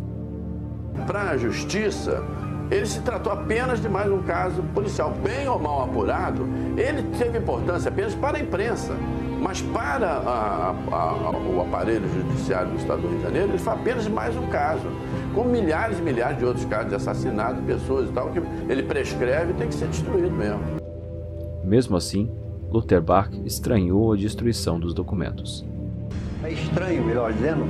[1.06, 2.24] Para a justiça,
[2.70, 6.48] ele se tratou apenas de mais um caso policial, bem ou mal apurado.
[6.76, 8.94] Ele teve importância apenas para a imprensa,
[9.42, 13.74] mas para a, a, o aparelho judiciário do Estado do Rio de Janeiro, ele foi
[13.74, 14.88] apenas mais um caso,
[15.34, 19.52] com milhares e milhares de outros casos de assassinato, pessoas e tal, que ele prescreve
[19.52, 20.62] e tem que ser destruído mesmo.
[21.64, 22.30] Mesmo assim,
[22.70, 25.66] Luther Bach estranhou a destruição dos documentos.
[26.44, 27.66] É estranho, melhor dizendo,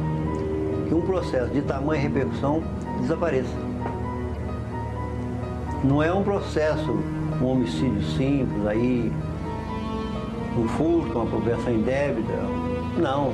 [0.87, 2.63] que um processo de tamanha repercussão
[3.01, 3.53] desapareça.
[5.87, 6.91] Não é um processo,
[7.41, 9.09] um homicídio simples, aí,
[10.57, 12.33] um furto, uma apropriação indébita.
[12.97, 13.33] Não.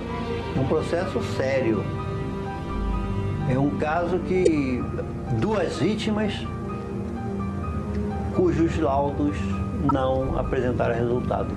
[0.55, 1.83] É um processo sério.
[3.49, 4.83] É um caso que
[5.41, 6.33] duas vítimas
[8.35, 9.35] cujos laudos
[9.91, 11.53] não apresentaram resultado.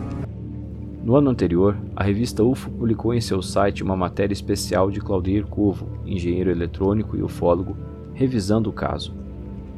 [1.04, 5.46] No ano anterior, a revista UFO publicou em seu site uma matéria especial de Claudir
[5.46, 7.76] Curvo, engenheiro eletrônico e ufólogo,
[8.14, 9.15] revisando o caso.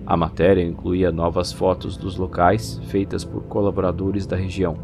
[0.09, 4.75] A matéria incluía novas fotos dos locais feitas por colaboradores da região.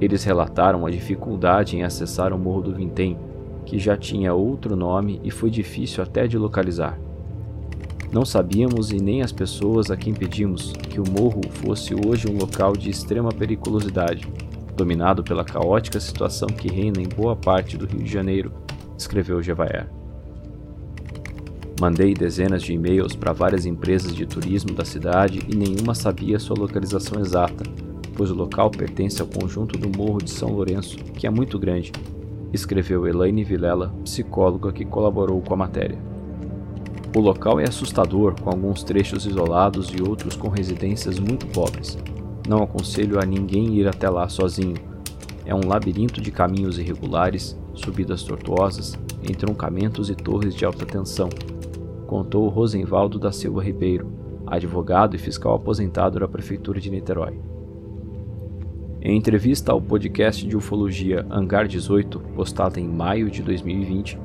[0.00, 3.16] Eles relataram a dificuldade em acessar o Morro do Vintém,
[3.64, 6.98] que já tinha outro nome e foi difícil até de localizar.
[8.10, 12.36] Não sabíamos e nem as pessoas a quem pedimos que o morro fosse hoje um
[12.36, 14.26] local de extrema periculosidade,
[14.76, 18.52] dominado pela caótica situação que reina em boa parte do Rio de Janeiro,
[18.96, 19.97] escreveu Gevaer.
[21.80, 26.58] Mandei dezenas de e-mails para várias empresas de turismo da cidade e nenhuma sabia sua
[26.58, 27.62] localização exata,
[28.16, 31.92] pois o local pertence ao conjunto do Morro de São Lourenço, que é muito grande,
[32.52, 35.96] escreveu Elaine Vilela, psicóloga que colaborou com a matéria.
[37.16, 41.96] O local é assustador, com alguns trechos isolados e outros com residências muito pobres.
[42.48, 44.76] Não aconselho a ninguém ir até lá sozinho.
[45.46, 51.28] É um labirinto de caminhos irregulares, subidas tortuosas, entroncamentos e torres de alta tensão,
[52.08, 54.10] contou Rosenvaldo da Silva Ribeiro,
[54.46, 57.38] advogado e fiscal aposentado da Prefeitura de Niterói.
[59.02, 64.18] Em entrevista ao podcast de ufologia Hangar 18, postada em maio de 2020,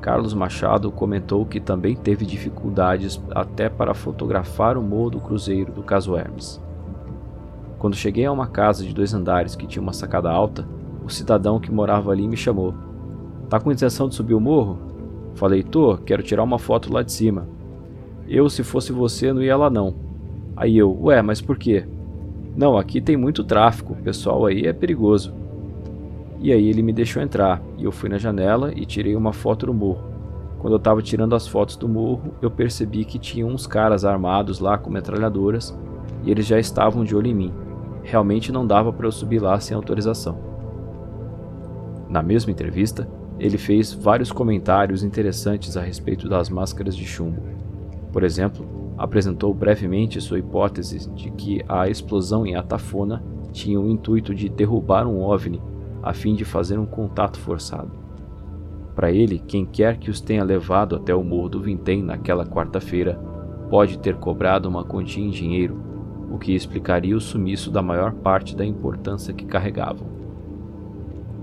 [0.00, 5.82] Carlos Machado comentou que também teve dificuldades até para fotografar o morro do Cruzeiro do
[5.82, 6.58] caso Hermes.
[7.78, 10.66] Quando cheguei a uma casa de dois andares que tinha uma sacada alta,
[11.04, 12.72] o cidadão que morava ali me chamou.
[13.50, 14.87] Tá com intenção de subir o morro?
[15.34, 17.48] Falei, tô, quero tirar uma foto lá de cima.
[18.26, 19.94] Eu, se fosse você, não ia lá não.
[20.56, 21.86] Aí eu, ué, mas por quê?
[22.56, 25.32] Não, aqui tem muito tráfico, o pessoal aí é perigoso.
[26.40, 29.66] E aí ele me deixou entrar, e eu fui na janela e tirei uma foto
[29.66, 30.04] do morro.
[30.58, 34.58] Quando eu estava tirando as fotos do morro, eu percebi que tinha uns caras armados
[34.58, 35.76] lá com metralhadoras,
[36.24, 37.52] e eles já estavam de olho em mim.
[38.02, 40.36] Realmente não dava para eu subir lá sem autorização.
[42.08, 43.08] Na mesma entrevista,
[43.38, 47.42] ele fez vários comentários interessantes a respeito das máscaras de chumbo.
[48.12, 48.66] Por exemplo,
[48.96, 53.22] apresentou brevemente sua hipótese de que a explosão em Atafona
[53.52, 55.62] tinha o intuito de derrubar um OVNI
[56.02, 57.90] a fim de fazer um contato forçado.
[58.94, 63.14] Para ele, quem quer que os tenha levado até o Morro do Vintém naquela quarta-feira
[63.70, 65.80] pode ter cobrado uma quantia em dinheiro,
[66.30, 70.17] o que explicaria o sumiço da maior parte da importância que carregavam.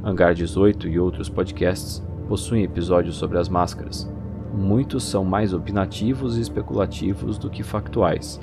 [0.05, 4.07] Hangar 18 e outros podcasts possuem episódios sobre as máscaras,
[4.53, 8.39] muitos são mais opinativos e especulativos do que factuais.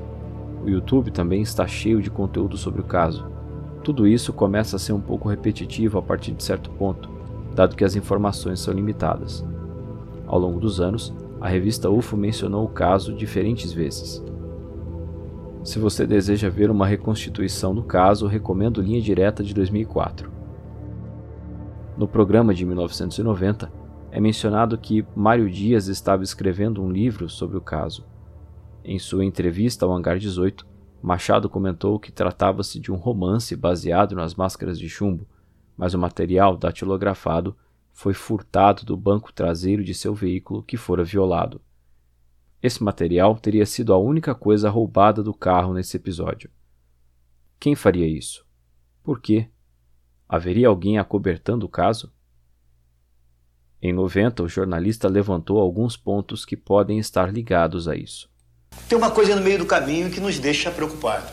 [0.64, 3.30] O YouTube também está cheio de conteúdo sobre o caso.
[3.84, 7.08] Tudo isso começa a ser um pouco repetitivo a partir de certo ponto,
[7.54, 9.44] dado que as informações são limitadas.
[10.26, 14.20] Ao longo dos anos, a revista UFO mencionou o caso diferentes vezes.
[15.62, 20.32] Se você deseja ver uma reconstituição do caso, recomendo Linha Direta de 2004.
[21.97, 23.70] No programa de 1990,
[24.11, 28.07] é mencionado que Mário Dias estava escrevendo um livro sobre o caso.
[28.82, 30.66] Em sua entrevista ao Hangar 18,
[31.03, 35.26] Machado comentou que tratava-se de um romance baseado nas máscaras de chumbo,
[35.76, 37.57] mas o material datilografado
[37.93, 41.61] foi furtado do banco traseiro de seu veículo que fora violado.
[42.62, 46.49] Esse material teria sido a única coisa roubada do carro nesse episódio.
[47.61, 48.47] Quem faria isso?
[49.03, 49.51] Por quê?
[50.33, 52.11] Haveria alguém acobertando o caso?
[53.83, 58.30] Em 90, o jornalista levantou alguns pontos que podem estar ligados a isso.
[58.89, 61.28] Tem uma coisa no meio do caminho que nos deixa preocupados.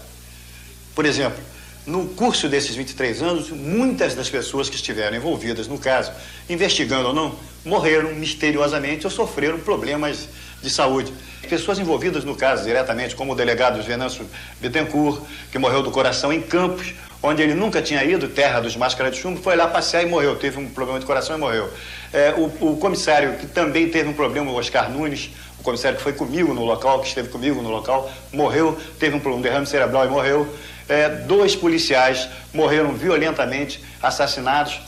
[0.94, 1.42] Por exemplo,
[1.88, 6.12] no curso desses 23 anos, muitas das pessoas que estiveram envolvidas no caso,
[6.50, 10.28] investigando ou não, morreram misteriosamente ou sofreram problemas
[10.62, 11.14] de saúde.
[11.50, 14.26] Pessoas envolvidas no caso diretamente, como o delegado Venâncio
[14.60, 19.14] Bittencourt, que morreu do coração em Campos, onde ele nunca tinha ido, terra dos máscaras
[19.14, 20.36] de chumbo, foi lá passear e morreu.
[20.38, 21.70] Teve um problema de coração e morreu.
[22.14, 26.04] É, o, o, comissário, que também teve um problema, o Oscar Nunes, o comissário que
[26.04, 30.06] foi comigo no local, que esteve comigo no local, morreu, teve um, um derrame cerebral
[30.06, 30.48] e morreu.
[30.88, 34.82] É, dois policiais morreram violentamente, assassinados.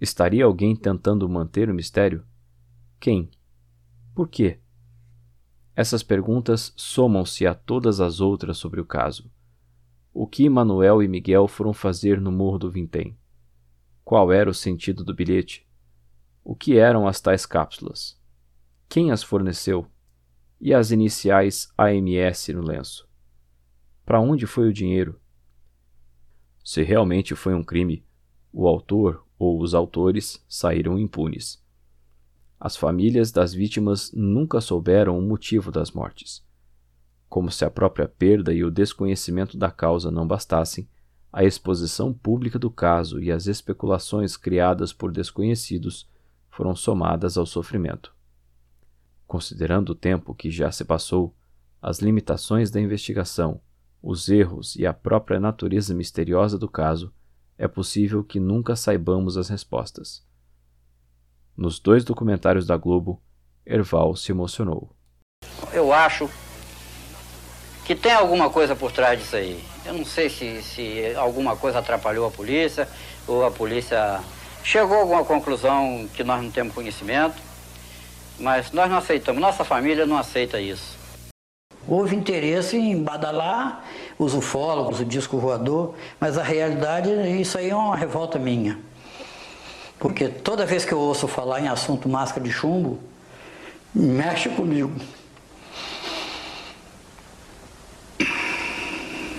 [0.00, 2.24] Estaria alguém tentando manter o mistério?
[2.98, 3.30] Quem?
[4.14, 4.58] Por quê?
[5.76, 9.30] Essas perguntas somam-se a todas as outras sobre o caso.
[10.20, 13.16] O que Manuel e Miguel foram fazer no Morro do Vintém?
[14.04, 15.64] Qual era o sentido do bilhete?
[16.42, 18.20] O que eram as tais cápsulas?
[18.88, 19.86] Quem as forneceu?
[20.60, 23.08] E as iniciais AMS no lenço?
[24.04, 25.20] Para onde foi o dinheiro?
[26.64, 28.04] Se realmente foi um crime,
[28.52, 31.64] o autor ou os autores saíram impunes.
[32.58, 36.44] As famílias das vítimas nunca souberam o motivo das mortes.
[37.28, 40.88] Como se a própria perda e o desconhecimento da causa não bastassem,
[41.32, 46.08] a exposição pública do caso e as especulações criadas por desconhecidos
[46.48, 48.14] foram somadas ao sofrimento.
[49.26, 51.34] Considerando o tempo que já se passou,
[51.82, 53.60] as limitações da investigação,
[54.02, 57.12] os erros e a própria natureza misteriosa do caso,
[57.58, 60.26] é possível que nunca saibamos as respostas.
[61.56, 63.20] Nos dois documentários da Globo,
[63.66, 64.96] Erval se emocionou.
[65.72, 66.30] Eu acho
[67.88, 69.64] que tem alguma coisa por trás disso aí.
[69.86, 72.86] Eu não sei se, se alguma coisa atrapalhou a polícia
[73.26, 74.20] ou a polícia
[74.62, 77.36] chegou a alguma conclusão que nós não temos conhecimento,
[78.38, 80.98] mas nós não aceitamos, nossa família não aceita isso.
[81.88, 83.82] Houve interesse em badalar
[84.18, 87.10] os ufólogos, o disco voador, mas a realidade,
[87.40, 88.78] isso aí é uma revolta minha.
[89.98, 92.98] Porque toda vez que eu ouço falar em assunto máscara de chumbo,
[93.94, 94.92] mexe comigo.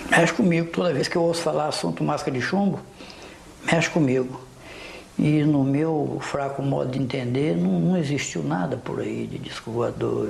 [0.09, 0.69] Mexe comigo.
[0.71, 2.79] Toda vez que eu ouço falar assunto máscara de chumbo,
[3.71, 4.41] mexe comigo.
[5.17, 9.69] E no meu fraco modo de entender, não, não existiu nada por aí de disco
[9.69, 10.29] voador.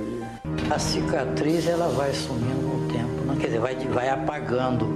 [0.68, 4.88] A cicatriz ela vai sumindo no tempo, não, quer dizer, vai, vai apagando.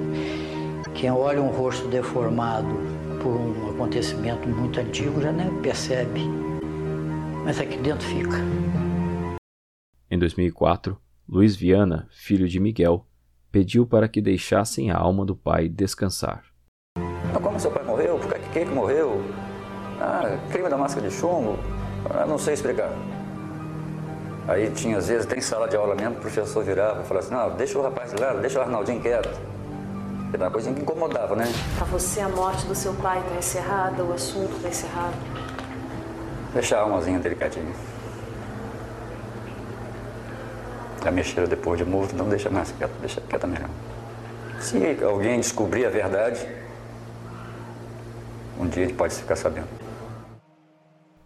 [0.94, 2.68] Quem olha um rosto deformado
[3.22, 6.22] por um acontecimento muito antigo já nem percebe,
[7.44, 8.36] mas aqui dentro fica.
[10.10, 13.06] Em 2004, Luiz Viana, filho de Miguel,
[13.54, 16.42] pediu para que deixassem a alma do pai descansar.
[17.40, 18.18] Como seu pai morreu?
[18.18, 19.22] Por que, que morreu?
[20.00, 21.56] Ah, crime da máscara de chumbo?
[22.10, 22.90] Ah, não sei explicar.
[24.48, 27.32] Aí tinha, às vezes, tem sala de aula mesmo, o professor virava e falava assim,
[27.32, 29.30] não, deixa o rapaz lá, deixa o Arnaldinho quieto.
[30.32, 31.44] Era uma coisa que incomodava, né?
[31.76, 35.14] Para você, a morte do seu pai está encerrada, o assunto está encerrado?
[36.52, 37.72] Deixa a almazinha delicadinha.
[41.02, 43.70] Já mexeram depois de morto, não deixa mais quieta, deixa quieta melhor.
[44.60, 46.46] Se alguém descobrir a verdade,
[48.58, 49.68] um dia ele pode ficar sabendo.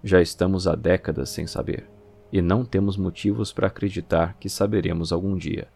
[0.02, 1.88] Já estamos há décadas sem saber,
[2.32, 5.68] e não temos motivos para acreditar que saberemos algum dia.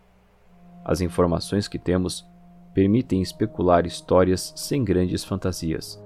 [0.85, 2.27] As informações que temos
[2.75, 6.03] permitem especular histórias sem grandes fantasias.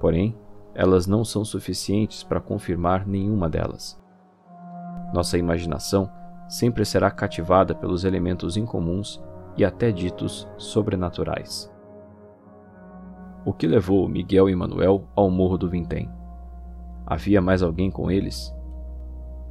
[0.00, 0.36] Porém,
[0.74, 4.00] elas não são suficientes para confirmar nenhuma delas.
[5.12, 6.10] Nossa imaginação
[6.48, 9.22] sempre será cativada pelos elementos incomuns
[9.56, 11.72] e até ditos sobrenaturais.
[13.44, 16.10] O que levou Miguel e Manuel ao Morro do Vintém?
[17.06, 18.54] Havia mais alguém com eles?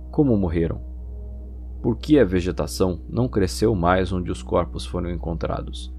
[0.09, 0.81] Como morreram?
[1.81, 5.93] Por que a vegetação não cresceu mais onde os corpos foram encontrados?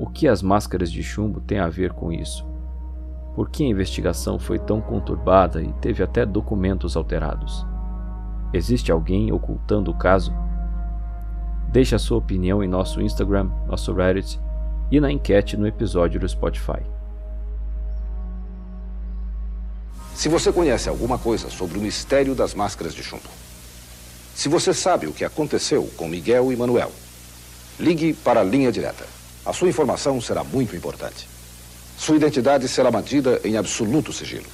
[0.00, 2.44] O que as máscaras de chumbo têm a ver com isso?
[3.34, 7.66] Por que a investigação foi tão conturbada e teve até documentos alterados?
[8.54, 10.32] Existe alguém ocultando o caso?
[11.72, 14.38] Deixe a sua opinião em nosso Instagram, nosso Reddit
[14.92, 16.80] e na enquete no episódio do Spotify.
[20.14, 23.28] Se você conhece alguma coisa sobre o mistério das máscaras de chumbo,
[24.36, 26.92] se você sabe o que aconteceu com Miguel e Manuel,
[27.80, 29.04] ligue para a linha direta.
[29.44, 31.26] A sua informação será muito importante.
[31.98, 34.46] Sua identidade será mantida em absoluto sigilo.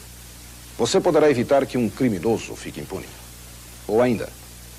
[0.78, 3.19] Você poderá evitar que um criminoso fique impune.
[3.90, 4.28] Ou ainda,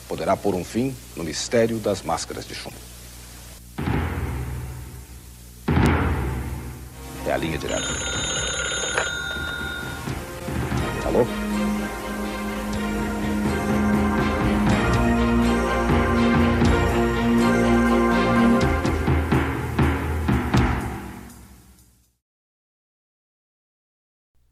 [0.08, 2.78] poderá pôr um fim no mistério das máscaras de chumbo.
[7.28, 7.90] É a linha direta.
[11.06, 11.26] Alô?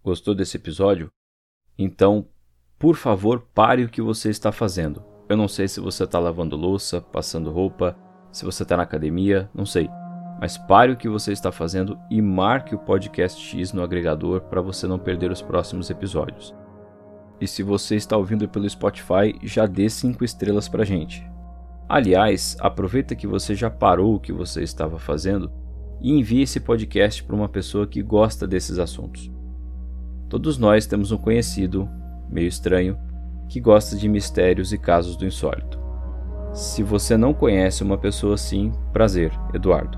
[0.03, 1.09] Gostou desse episódio?
[1.77, 2.27] Então
[2.79, 5.03] por favor, pare o que você está fazendo.
[5.27, 7.93] Eu não sei se você está lavando louça, passando roupa,
[8.31, 9.89] se você está na academia, não sei.
[10.39, 14.61] Mas pare o que você está fazendo e marque o podcast X no agregador para
[14.61, 16.55] você não perder os próximos episódios.
[17.41, 21.29] E se você está ouvindo pelo Spotify, já dê 5 estrelas para gente.
[21.89, 25.51] Aliás, aproveita que você já parou o que você estava fazendo
[25.99, 29.29] e envie esse podcast para uma pessoa que gosta desses assuntos.
[30.29, 31.89] Todos nós temos um conhecido,
[32.29, 32.97] meio estranho,
[33.47, 35.79] que gosta de mistérios e casos do insólito.
[36.53, 39.97] Se você não conhece uma pessoa assim, prazer, Eduardo.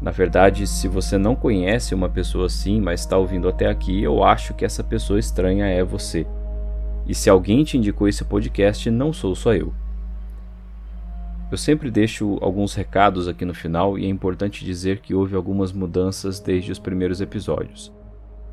[0.00, 4.22] Na verdade, se você não conhece uma pessoa assim, mas está ouvindo até aqui, eu
[4.22, 6.26] acho que essa pessoa estranha é você.
[7.06, 9.72] E se alguém te indicou esse podcast, não sou só eu.
[11.50, 15.72] Eu sempre deixo alguns recados aqui no final e é importante dizer que houve algumas
[15.72, 17.90] mudanças desde os primeiros episódios.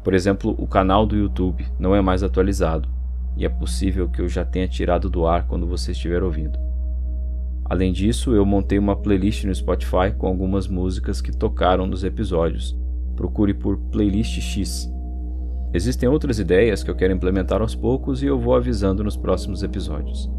[0.06, 2.88] Por exemplo, o canal do YouTube não é mais atualizado,
[3.36, 6.60] e é possível que eu já tenha tirado do ar quando você estiver ouvindo.
[7.68, 12.78] Além disso, eu montei uma playlist no Spotify com algumas músicas que tocaram nos episódios.
[13.16, 14.88] Procure por Playlist X.
[15.74, 19.64] Existem outras ideias que eu quero implementar aos poucos e eu vou avisando nos próximos
[19.64, 20.30] episódios.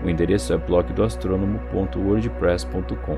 [0.05, 3.17] O endereço é blogdoastronomo.wordpress.com.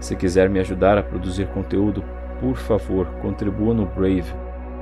[0.00, 2.02] Se quiser me ajudar a produzir conteúdo,
[2.40, 4.34] por favor, contribua no Brave,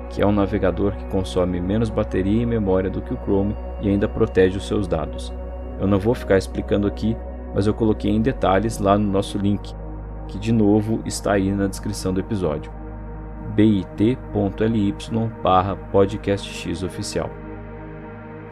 [0.08, 3.90] que é um navegador que consome menos bateria e memória do que o Chrome e
[3.90, 5.30] ainda protege os seus dados.
[5.78, 7.14] Eu não vou ficar explicando aqui,
[7.54, 9.74] mas eu coloquei em detalhes lá no nosso link,
[10.28, 12.77] que de novo está aí na descrição do episódio
[13.58, 14.94] bit.ly
[15.42, 17.28] barra podcastxoficial.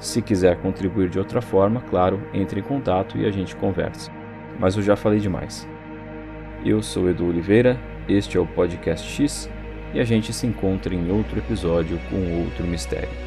[0.01, 4.11] Se quiser contribuir de outra forma, claro, entre em contato e a gente conversa.
[4.59, 5.69] Mas eu já falei demais.
[6.65, 7.79] Eu sou Edu Oliveira,
[8.09, 9.49] este é o Podcast X
[9.95, 13.26] e a gente se encontra em outro episódio com outro mistério.